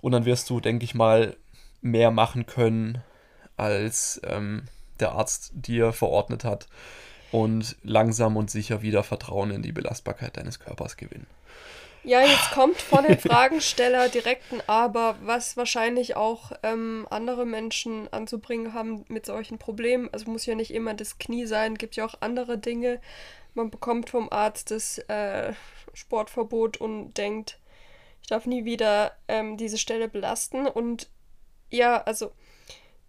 [0.00, 1.36] Und dann wirst du, denke ich mal,
[1.82, 3.02] mehr machen können,
[3.56, 4.64] als ähm,
[5.00, 6.68] der Arzt dir verordnet hat.
[7.32, 11.26] Und langsam und sicher wieder Vertrauen in die Belastbarkeit deines Körpers gewinnen.
[12.02, 18.10] Ja, jetzt kommt von dem Fragensteller direkt ein Aber, was wahrscheinlich auch ähm, andere Menschen
[18.12, 20.08] anzubringen haben mit solchen Problemen.
[20.12, 23.00] Also muss ja nicht immer das Knie sein, gibt ja auch andere Dinge.
[23.54, 25.52] Man bekommt vom Arzt das äh,
[25.92, 27.58] Sportverbot und denkt,
[28.22, 30.66] ich darf nie wieder ähm, diese Stelle belasten.
[30.66, 31.10] Und
[31.70, 32.32] ja, also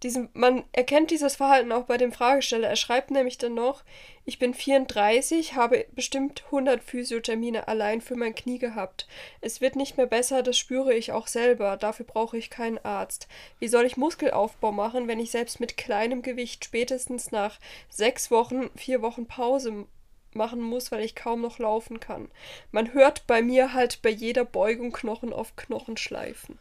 [0.02, 2.68] diesen, man erkennt dieses Verhalten auch bei dem Fragesteller.
[2.68, 3.84] Er schreibt nämlich dann noch,
[4.24, 9.06] ich bin 34, habe bestimmt 100 Physiothermine allein für mein Knie gehabt.
[9.40, 11.76] Es wird nicht mehr besser, das spüre ich auch selber.
[11.76, 13.28] Dafür brauche ich keinen Arzt.
[13.58, 18.70] Wie soll ich Muskelaufbau machen, wenn ich selbst mit kleinem Gewicht spätestens nach sechs Wochen,
[18.76, 19.86] vier Wochen Pause
[20.34, 22.30] machen muss, weil ich kaum noch laufen kann.
[22.70, 26.58] Man hört bei mir halt bei jeder Beugung Knochen auf Knochen schleifen.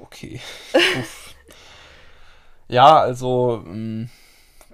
[0.00, 0.40] Okay.
[2.74, 4.10] Ja, also mh, mm,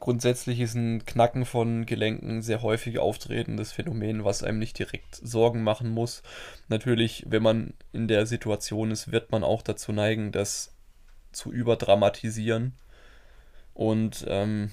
[0.01, 5.63] grundsätzlich ist ein Knacken von Gelenken sehr häufig auftretendes Phänomen, was einem nicht direkt Sorgen
[5.63, 6.23] machen muss.
[6.69, 10.73] Natürlich, wenn man in der Situation ist, wird man auch dazu neigen, das
[11.33, 12.73] zu überdramatisieren
[13.75, 14.71] und ähm,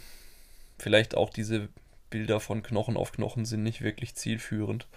[0.80, 1.68] vielleicht auch diese
[2.10, 4.88] Bilder von Knochen auf Knochen sind nicht wirklich zielführend.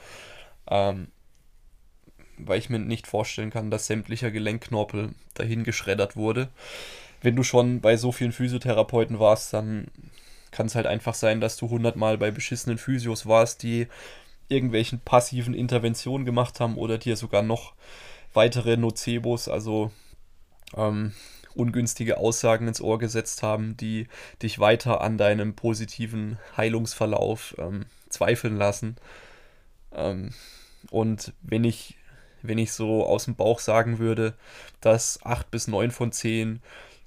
[0.68, 1.09] Ähm,
[2.39, 6.49] weil ich mir nicht vorstellen kann, dass sämtlicher Gelenkknorpel dahin geschreddert wurde
[7.21, 9.89] wenn du schon bei so vielen Physiotherapeuten warst, dann
[10.51, 13.87] kann es halt einfach sein, dass du hundertmal bei beschissenen Physios warst, die
[14.49, 17.75] irgendwelchen passiven Interventionen gemacht haben oder dir sogar noch
[18.33, 19.93] weitere Nocebos, also
[20.77, 21.12] ähm,
[21.55, 24.09] ungünstige Aussagen ins Ohr gesetzt haben, die
[24.43, 28.97] dich weiter an deinem positiven Heilungsverlauf ähm, zweifeln lassen.
[29.93, 30.31] Ähm,
[30.91, 31.97] und wenn ich,
[32.43, 34.35] wenn ich so aus dem Bauch sagen würde,
[34.81, 36.61] dass 8 bis 9 von 10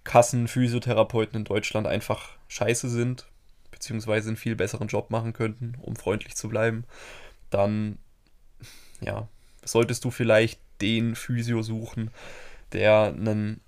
[0.04, 3.26] Kassenphysiotherapeuten in Deutschland einfach scheiße sind,
[3.72, 6.86] beziehungsweise einen viel besseren Job machen könnten, um freundlich zu bleiben,
[7.50, 7.98] dann
[9.02, 9.28] ja,
[9.64, 12.12] solltest du vielleicht den Physio suchen,
[12.72, 13.62] der einen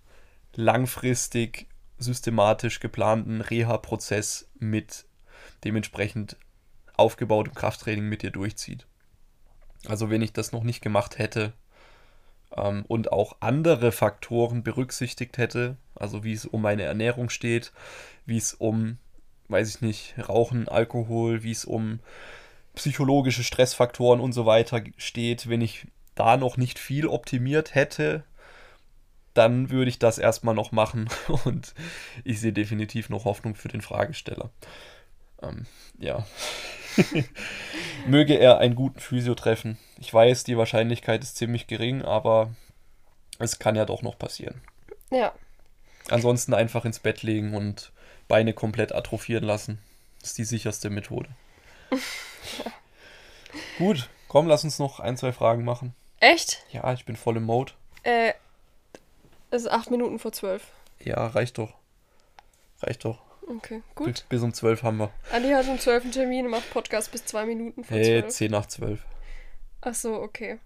[0.56, 1.68] langfristig
[1.98, 5.06] systematisch geplanten Reha-Prozess mit
[5.64, 6.38] dementsprechend
[6.98, 8.86] aufgebautem Krafttraining mit dir durchzieht.
[9.88, 11.54] Also wenn ich das noch nicht gemacht hätte
[12.56, 17.72] ähm, und auch andere Faktoren berücksichtigt hätte, also wie es um meine Ernährung steht,
[18.26, 18.98] wie es um,
[19.48, 22.00] weiß ich nicht, Rauchen, Alkohol, wie es um
[22.76, 28.24] psychologische Stressfaktoren und so weiter steht, wenn ich da noch nicht viel optimiert hätte,
[29.34, 31.10] dann würde ich das erstmal noch machen
[31.46, 31.74] und
[32.24, 34.50] ich sehe definitiv noch Hoffnung für den Fragesteller.
[35.42, 35.66] Ähm,
[36.00, 36.26] ja.
[38.08, 39.78] Möge er einen guten Physio treffen.
[40.00, 42.52] Ich weiß, die Wahrscheinlichkeit ist ziemlich gering, aber
[43.38, 44.62] es kann ja doch noch passieren.
[45.12, 45.34] Ja.
[46.10, 47.92] Ansonsten einfach ins Bett legen und
[48.28, 49.80] Beine komplett atrophieren lassen.
[50.20, 51.30] Das ist die sicherste Methode.
[51.92, 51.98] ja.
[53.78, 55.96] Gut, komm, lass uns noch ein, zwei Fragen machen.
[56.20, 56.64] Echt?
[56.72, 57.74] Ja, ich bin voll im Mode.
[58.04, 58.34] Äh,
[59.52, 60.68] es ist acht Minuten vor zwölf.
[61.00, 61.74] Ja, reicht doch.
[62.82, 63.22] Reicht doch.
[63.48, 64.08] Okay, gut.
[64.08, 65.12] Bis, bis um zwölf haben wir.
[65.32, 68.34] Andi hat um zwölf einen Termin und macht Podcast bis zwei Minuten vor hey, zwölf.
[68.34, 69.00] zehn nach zwölf.
[69.82, 70.58] Ach so, okay.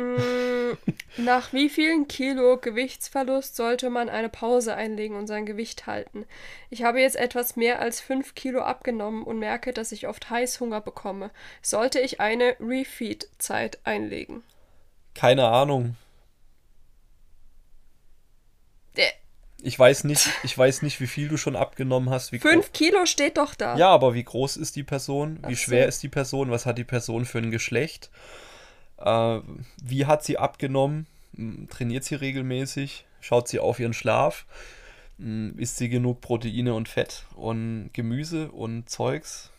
[0.00, 0.76] Mm,
[1.18, 6.24] nach wie vielen Kilo Gewichtsverlust sollte man eine Pause einlegen und sein Gewicht halten?
[6.70, 10.80] Ich habe jetzt etwas mehr als 5 Kilo abgenommen und merke, dass ich oft Heißhunger
[10.80, 11.30] bekomme.
[11.62, 14.42] Sollte ich eine Refeed-Zeit einlegen?
[15.14, 15.96] Keine Ahnung.
[19.62, 22.32] Ich weiß nicht, ich weiß nicht, wie viel du schon abgenommen hast.
[22.32, 23.76] Wie 5 Kilo steht doch da.
[23.76, 25.38] Ja, aber wie groß ist die Person?
[25.46, 25.88] Wie Ach schwer so.
[25.88, 26.50] ist die Person?
[26.50, 28.10] Was hat die Person für ein Geschlecht?
[29.00, 29.40] Äh,
[29.82, 31.06] wie hat sie abgenommen?
[31.34, 33.06] Hm, trainiert sie regelmäßig?
[33.20, 34.46] Schaut sie auf ihren Schlaf?
[35.18, 39.50] Hm, isst sie genug Proteine und Fett und Gemüse und Zeugs?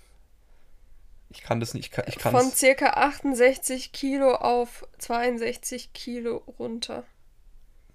[1.29, 1.97] Ich kann das nicht.
[2.07, 7.05] Ich kann, Von circa 68 Kilo auf 62 Kilo runter.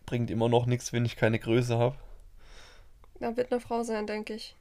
[0.07, 1.97] Bringt immer noch nichts, wenn ich keine Größe habe.
[3.21, 4.57] Da wird eine Frau sein, denke ich.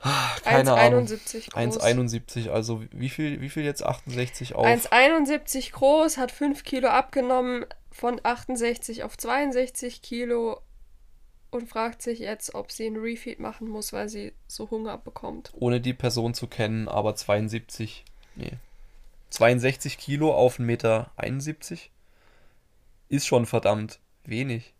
[0.00, 1.80] Keine 1,71 groß.
[1.80, 4.66] 1,71, also wie viel, wie viel jetzt 68 auf?
[4.66, 10.60] 1,71 groß, hat 5 Kilo abgenommen, von 68 auf 62 Kilo
[11.50, 15.52] und fragt sich jetzt, ob sie einen Refeed machen muss, weil sie so Hunger bekommt.
[15.54, 18.52] Ohne die Person zu kennen, aber 72, nee.
[19.30, 21.10] 62 Kilo auf 1,71 Meter
[23.08, 24.74] ist schon verdammt wenig.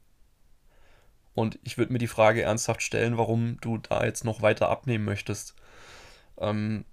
[1.36, 5.04] Und ich würde mir die Frage ernsthaft stellen, warum du da jetzt noch weiter abnehmen
[5.04, 5.54] möchtest.
[6.38, 6.86] Ähm,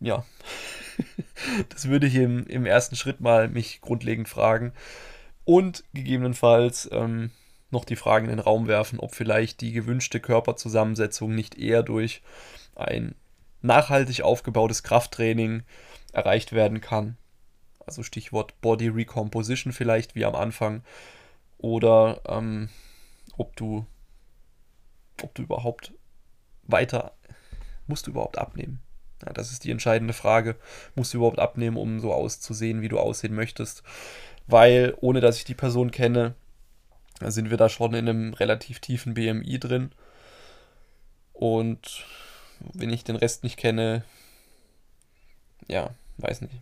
[0.00, 0.24] ja,
[1.68, 4.72] das würde ich im, im ersten Schritt mal mich grundlegend fragen.
[5.44, 7.30] Und gegebenenfalls ähm,
[7.70, 12.22] noch die Frage in den Raum werfen, ob vielleicht die gewünschte Körperzusammensetzung nicht eher durch
[12.74, 13.14] ein
[13.60, 15.62] nachhaltig aufgebautes Krafttraining
[16.14, 17.18] erreicht werden kann.
[17.84, 20.82] Also Stichwort Body Recomposition vielleicht wie am Anfang.
[21.58, 22.70] Oder ähm,
[23.38, 23.86] ob du,
[25.22, 25.94] ob du überhaupt
[26.64, 27.12] weiter,
[27.86, 28.80] musst du überhaupt abnehmen?
[29.24, 30.56] Ja, das ist die entscheidende Frage.
[30.94, 33.82] Musst du überhaupt abnehmen, um so auszusehen, wie du aussehen möchtest?
[34.46, 36.34] Weil, ohne dass ich die Person kenne,
[37.20, 39.92] sind wir da schon in einem relativ tiefen BMI drin.
[41.32, 42.04] Und
[42.60, 44.04] wenn ich den Rest nicht kenne,
[45.66, 46.54] ja, weiß nicht.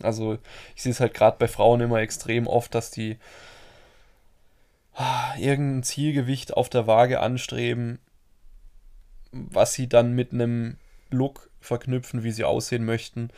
[0.00, 0.38] Also
[0.74, 3.18] ich sehe es halt gerade bei Frauen immer extrem oft, dass die
[5.38, 7.98] irgendein Zielgewicht auf der Waage anstreben,
[9.32, 10.76] was sie dann mit einem
[11.10, 13.30] Look verknüpfen, wie sie aussehen möchten,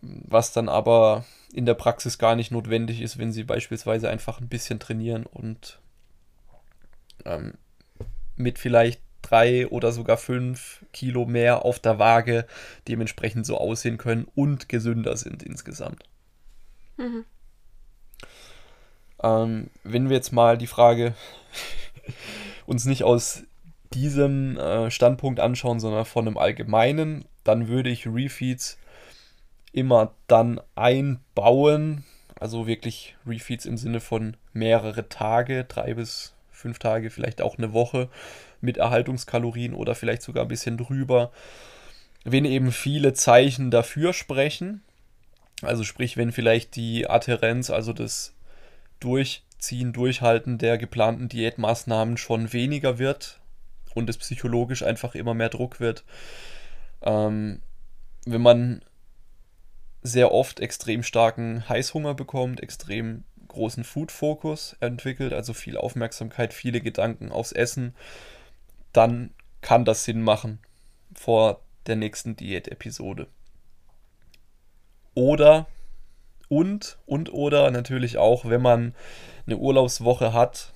[0.00, 4.48] was dann aber in der Praxis gar nicht notwendig ist, wenn sie beispielsweise einfach ein
[4.48, 5.78] bisschen trainieren und
[7.24, 7.54] ähm,
[8.36, 12.46] mit vielleicht drei oder sogar fünf Kilo mehr auf der Waage
[12.88, 16.04] dementsprechend so aussehen können und gesünder sind insgesamt.
[16.96, 17.24] Mhm.
[19.22, 21.14] Ähm, wenn wir jetzt mal die Frage
[22.66, 23.44] uns nicht aus
[23.92, 28.78] diesem äh, Standpunkt anschauen, sondern von einem allgemeinen, dann würde ich Refeeds
[29.72, 32.04] immer dann einbauen,
[32.38, 37.72] also wirklich Refeeds im Sinne von mehrere Tage, drei bis fünf Tage, vielleicht auch eine
[37.72, 38.08] Woche
[38.60, 41.30] mit Erhaltungskalorien oder vielleicht sogar ein bisschen drüber.
[42.24, 44.82] Wenn eben viele Zeichen dafür sprechen,
[45.62, 48.34] also sprich, wenn vielleicht die Adherenz, also das
[49.00, 53.40] Durchziehen, Durchhalten der geplanten Diätmaßnahmen schon weniger wird
[53.94, 56.04] und es psychologisch einfach immer mehr Druck wird.
[57.02, 57.62] Ähm,
[58.26, 58.84] wenn man
[60.02, 67.32] sehr oft extrem starken Heißhunger bekommt, extrem großen Food-Fokus entwickelt, also viel Aufmerksamkeit, viele Gedanken
[67.32, 67.94] aufs Essen,
[68.92, 70.60] dann kann das Sinn machen
[71.14, 73.26] vor der nächsten Diät-Episode.
[75.14, 75.66] Oder
[76.50, 78.94] und, und oder natürlich auch, wenn man
[79.46, 80.72] eine Urlaubswoche hat,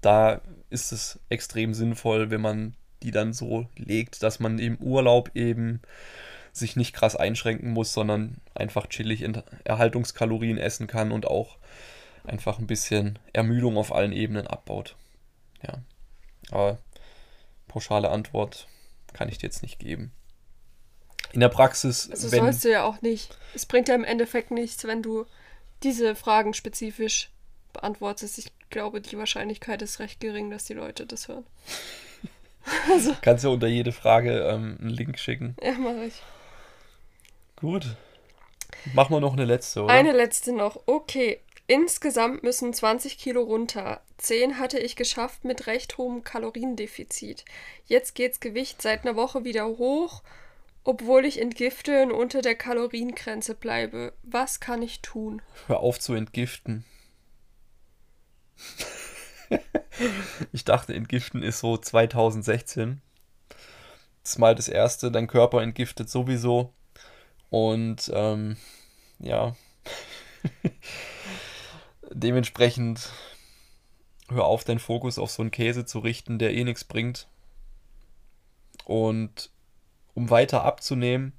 [0.00, 5.30] da ist es extrem sinnvoll, wenn man die dann so legt, dass man im Urlaub
[5.34, 5.82] eben
[6.52, 9.22] sich nicht krass einschränken muss, sondern einfach chillig
[9.64, 11.58] Erhaltungskalorien essen kann und auch
[12.24, 14.96] einfach ein bisschen Ermüdung auf allen Ebenen abbaut.
[15.62, 15.74] Ja.
[16.50, 16.78] Aber
[17.68, 18.66] pauschale Antwort
[19.12, 20.12] kann ich dir jetzt nicht geben.
[21.32, 22.10] In der Praxis.
[22.10, 23.36] Also wenn, sollst du ja auch nicht.
[23.54, 25.26] Es bringt ja im Endeffekt nichts, wenn du
[25.82, 27.30] diese Fragen spezifisch
[27.72, 28.38] beantwortest.
[28.38, 31.46] Ich glaube, die Wahrscheinlichkeit ist recht gering, dass die Leute das hören.
[32.90, 33.14] also.
[33.22, 35.56] Kannst du unter jede Frage ähm, einen Link schicken.
[35.62, 36.22] Ja, mache ich.
[37.56, 37.96] Gut.
[38.94, 39.92] Machen wir noch eine letzte, oder?
[39.92, 40.80] Eine letzte noch.
[40.86, 41.40] Okay.
[41.66, 44.00] Insgesamt müssen 20 Kilo runter.
[44.18, 47.44] 10 hatte ich geschafft mit recht hohem Kaloriendefizit.
[47.86, 50.22] Jetzt geht's Gewicht seit einer Woche wieder hoch,
[50.84, 54.12] obwohl ich entgifte und unter der Kaloriengrenze bleibe.
[54.22, 55.42] Was kann ich tun?
[55.66, 56.84] Hör auf zu entgiften.
[60.52, 63.02] ich dachte, entgiften ist so 2016.
[64.22, 65.10] Das ist mal das erste.
[65.10, 66.72] Dein Körper entgiftet sowieso.
[67.50, 68.56] Und ähm,
[69.18, 69.56] ja.
[72.12, 73.10] Dementsprechend
[74.28, 77.28] hör auf, deinen Fokus auf so einen Käse zu richten, der eh nichts bringt.
[78.84, 79.50] Und
[80.14, 81.32] um weiter abzunehmen,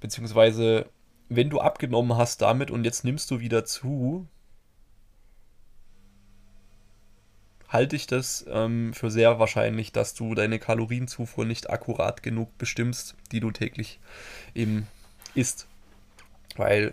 [0.00, 0.86] beziehungsweise
[1.28, 4.26] wenn du abgenommen hast damit und jetzt nimmst du wieder zu,
[7.68, 13.16] halte ich das ähm, für sehr wahrscheinlich, dass du deine Kalorienzufuhr nicht akkurat genug bestimmst,
[13.32, 13.98] die du täglich
[14.54, 14.86] eben
[15.34, 15.66] isst.
[16.56, 16.92] Weil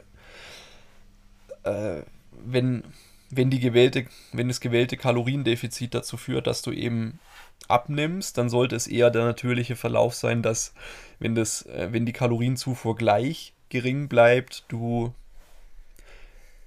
[1.64, 2.02] äh,
[2.46, 2.84] wenn,
[3.30, 7.20] wenn, die gewählte, wenn das gewählte Kaloriendefizit dazu führt, dass du eben
[7.68, 10.74] abnimmst, dann sollte es eher der natürliche Verlauf sein, dass
[11.20, 15.14] wenn, das, äh, wenn die Kalorienzufuhr gleich gering bleibt, du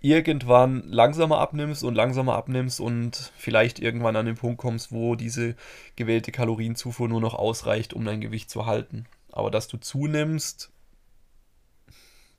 [0.00, 5.54] irgendwann langsamer abnimmst und langsamer abnimmst und vielleicht irgendwann an den Punkt kommst, wo diese
[5.94, 9.06] gewählte Kalorienzufuhr nur noch ausreicht, um dein Gewicht zu halten.
[9.30, 10.70] Aber dass du zunimmst,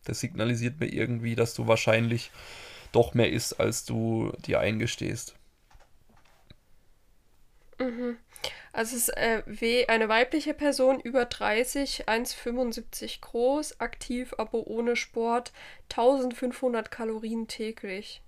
[0.04, 2.32] das signalisiert mir irgendwie, dass du wahrscheinlich
[2.92, 5.36] doch mehr isst, als du dir eingestehst.
[7.80, 8.18] Mhm.
[8.74, 15.54] Also es ist äh, eine weibliche Person über 30, 1,75 groß, aktiv, aber ohne Sport,
[15.92, 18.22] 1500 Kalorien täglich.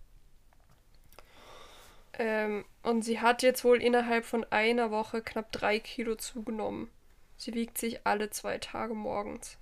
[2.14, 6.90] Ähm, und sie hat jetzt wohl innerhalb von einer Woche knapp drei Kilo zugenommen.
[7.38, 9.58] Sie wiegt sich alle zwei Tage morgens.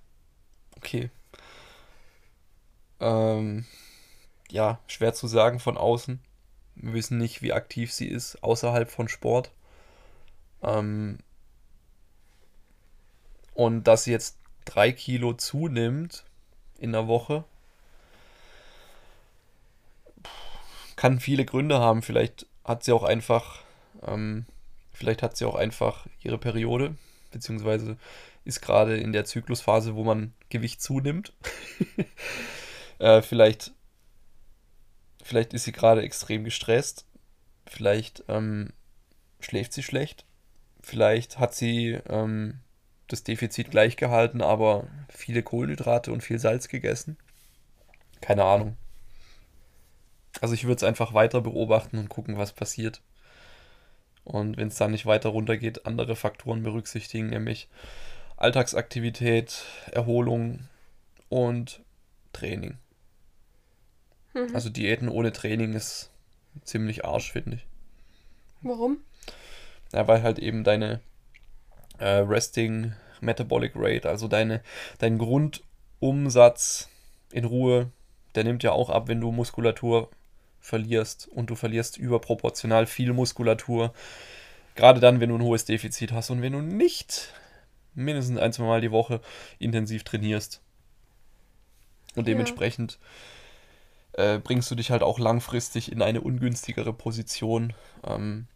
[0.76, 1.10] Okay.
[3.00, 3.64] Ähm,
[4.50, 6.20] ja, schwer zu sagen von außen.
[6.76, 9.50] Wir wissen nicht, wie aktiv sie ist außerhalb von Sport.
[10.64, 11.18] Ähm,
[13.54, 16.24] und dass sie jetzt drei Kilo zunimmt
[16.78, 17.44] in der Woche,
[20.96, 22.02] kann viele Gründe haben.
[22.02, 23.62] Vielleicht hat sie auch einfach,
[24.06, 24.46] ähm,
[24.92, 26.96] vielleicht hat sie auch einfach ihre Periode,
[27.30, 27.96] beziehungsweise
[28.44, 31.32] ist gerade in der Zyklusphase, wo man Gewicht zunimmt.
[32.98, 33.72] äh, vielleicht,
[35.22, 37.06] vielleicht ist sie gerade extrem gestresst.
[37.66, 38.72] Vielleicht ähm,
[39.40, 40.26] schläft sie schlecht.
[40.84, 42.60] Vielleicht hat sie ähm,
[43.08, 47.16] das Defizit gleich gehalten, aber viele Kohlenhydrate und viel Salz gegessen.
[48.20, 48.76] Keine Ahnung.
[50.42, 53.00] Also ich würde es einfach weiter beobachten und gucken, was passiert.
[54.24, 57.68] Und wenn es dann nicht weiter runtergeht, andere Faktoren berücksichtigen, nämlich
[58.36, 60.68] Alltagsaktivität, Erholung
[61.30, 61.80] und
[62.34, 62.76] Training.
[64.34, 64.54] Mhm.
[64.54, 66.10] Also Diäten ohne Training ist
[66.62, 67.66] ziemlich arsch, finde ich.
[68.60, 68.98] Warum?
[69.92, 71.00] Ja, weil halt eben deine
[71.98, 74.62] äh, Resting Metabolic Rate, also deine,
[74.98, 76.88] dein Grundumsatz
[77.32, 77.90] in Ruhe,
[78.34, 80.10] der nimmt ja auch ab, wenn du Muskulatur
[80.60, 83.92] verlierst und du verlierst überproportional viel Muskulatur.
[84.74, 87.32] Gerade dann, wenn du ein hohes Defizit hast und wenn du nicht
[87.94, 89.20] mindestens ein, zwei Mal die Woche
[89.58, 90.60] intensiv trainierst.
[92.16, 92.98] Und dementsprechend
[94.16, 94.34] ja.
[94.34, 97.72] äh, bringst du dich halt auch langfristig in eine ungünstigere Position.
[98.04, 98.46] Ähm,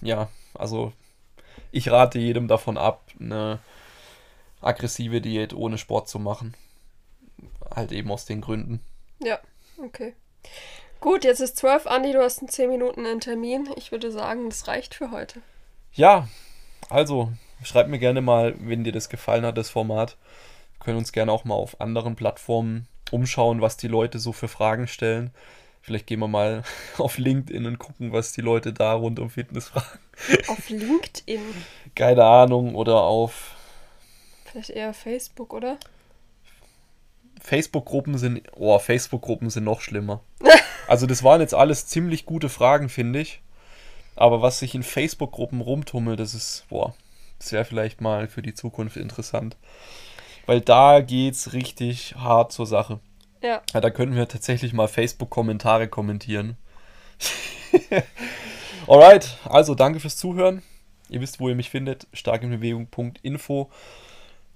[0.00, 0.92] ja, also
[1.72, 3.60] ich rate jedem davon ab, eine
[4.60, 6.54] aggressive Diät ohne Sport zu machen.
[7.74, 8.80] Halt eben aus den Gründen.
[9.20, 9.38] Ja,
[9.82, 10.14] okay.
[11.00, 13.68] Gut, jetzt ist 12, Andi, du hast in 10 Minuten einen Termin.
[13.76, 15.40] Ich würde sagen, das reicht für heute.
[15.92, 16.28] Ja,
[16.90, 17.32] also
[17.62, 20.16] schreib mir gerne mal, wenn dir das gefallen hat, das Format.
[20.78, 24.48] Wir können uns gerne auch mal auf anderen Plattformen umschauen, was die Leute so für
[24.48, 25.30] Fragen stellen.
[25.88, 26.64] Vielleicht gehen wir mal
[26.98, 29.98] auf LinkedIn und gucken, was die Leute da rund um Fitness fragen.
[30.48, 31.40] Auf LinkedIn?
[31.94, 32.74] Keine Ahnung.
[32.74, 33.56] Oder auf.
[34.44, 35.78] Vielleicht eher Facebook, oder?
[37.40, 38.42] Facebook-Gruppen sind.
[38.54, 40.20] Oh, Facebook-Gruppen sind noch schlimmer.
[40.86, 43.42] Also das waren jetzt alles ziemlich gute Fragen, finde ich.
[44.16, 46.94] Aber was sich in Facebook-Gruppen rumtummelt, das ist, boah,
[47.38, 49.58] das wäre vielleicht mal für die Zukunft interessant.
[50.46, 53.00] Weil da geht's richtig hart zur Sache.
[53.42, 53.62] Ja.
[53.72, 56.56] ja da könnten wir tatsächlich mal Facebook-Kommentare kommentieren.
[58.86, 60.62] Alright, also danke fürs Zuhören.
[61.08, 62.06] Ihr wisst, wo ihr mich findet.
[62.12, 63.70] Starkinbewegung.info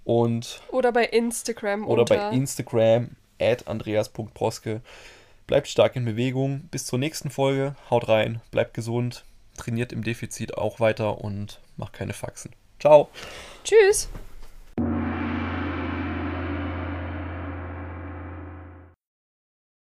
[0.04, 3.10] und oder bei Instagram oder bei Instagram
[3.40, 4.80] at andreas.proske.
[5.46, 6.62] Bleibt stark in Bewegung.
[6.70, 7.76] Bis zur nächsten Folge.
[7.90, 9.24] Haut rein, bleibt gesund,
[9.56, 12.52] trainiert im Defizit auch weiter und macht keine Faxen.
[12.78, 13.10] Ciao.
[13.64, 14.08] Tschüss.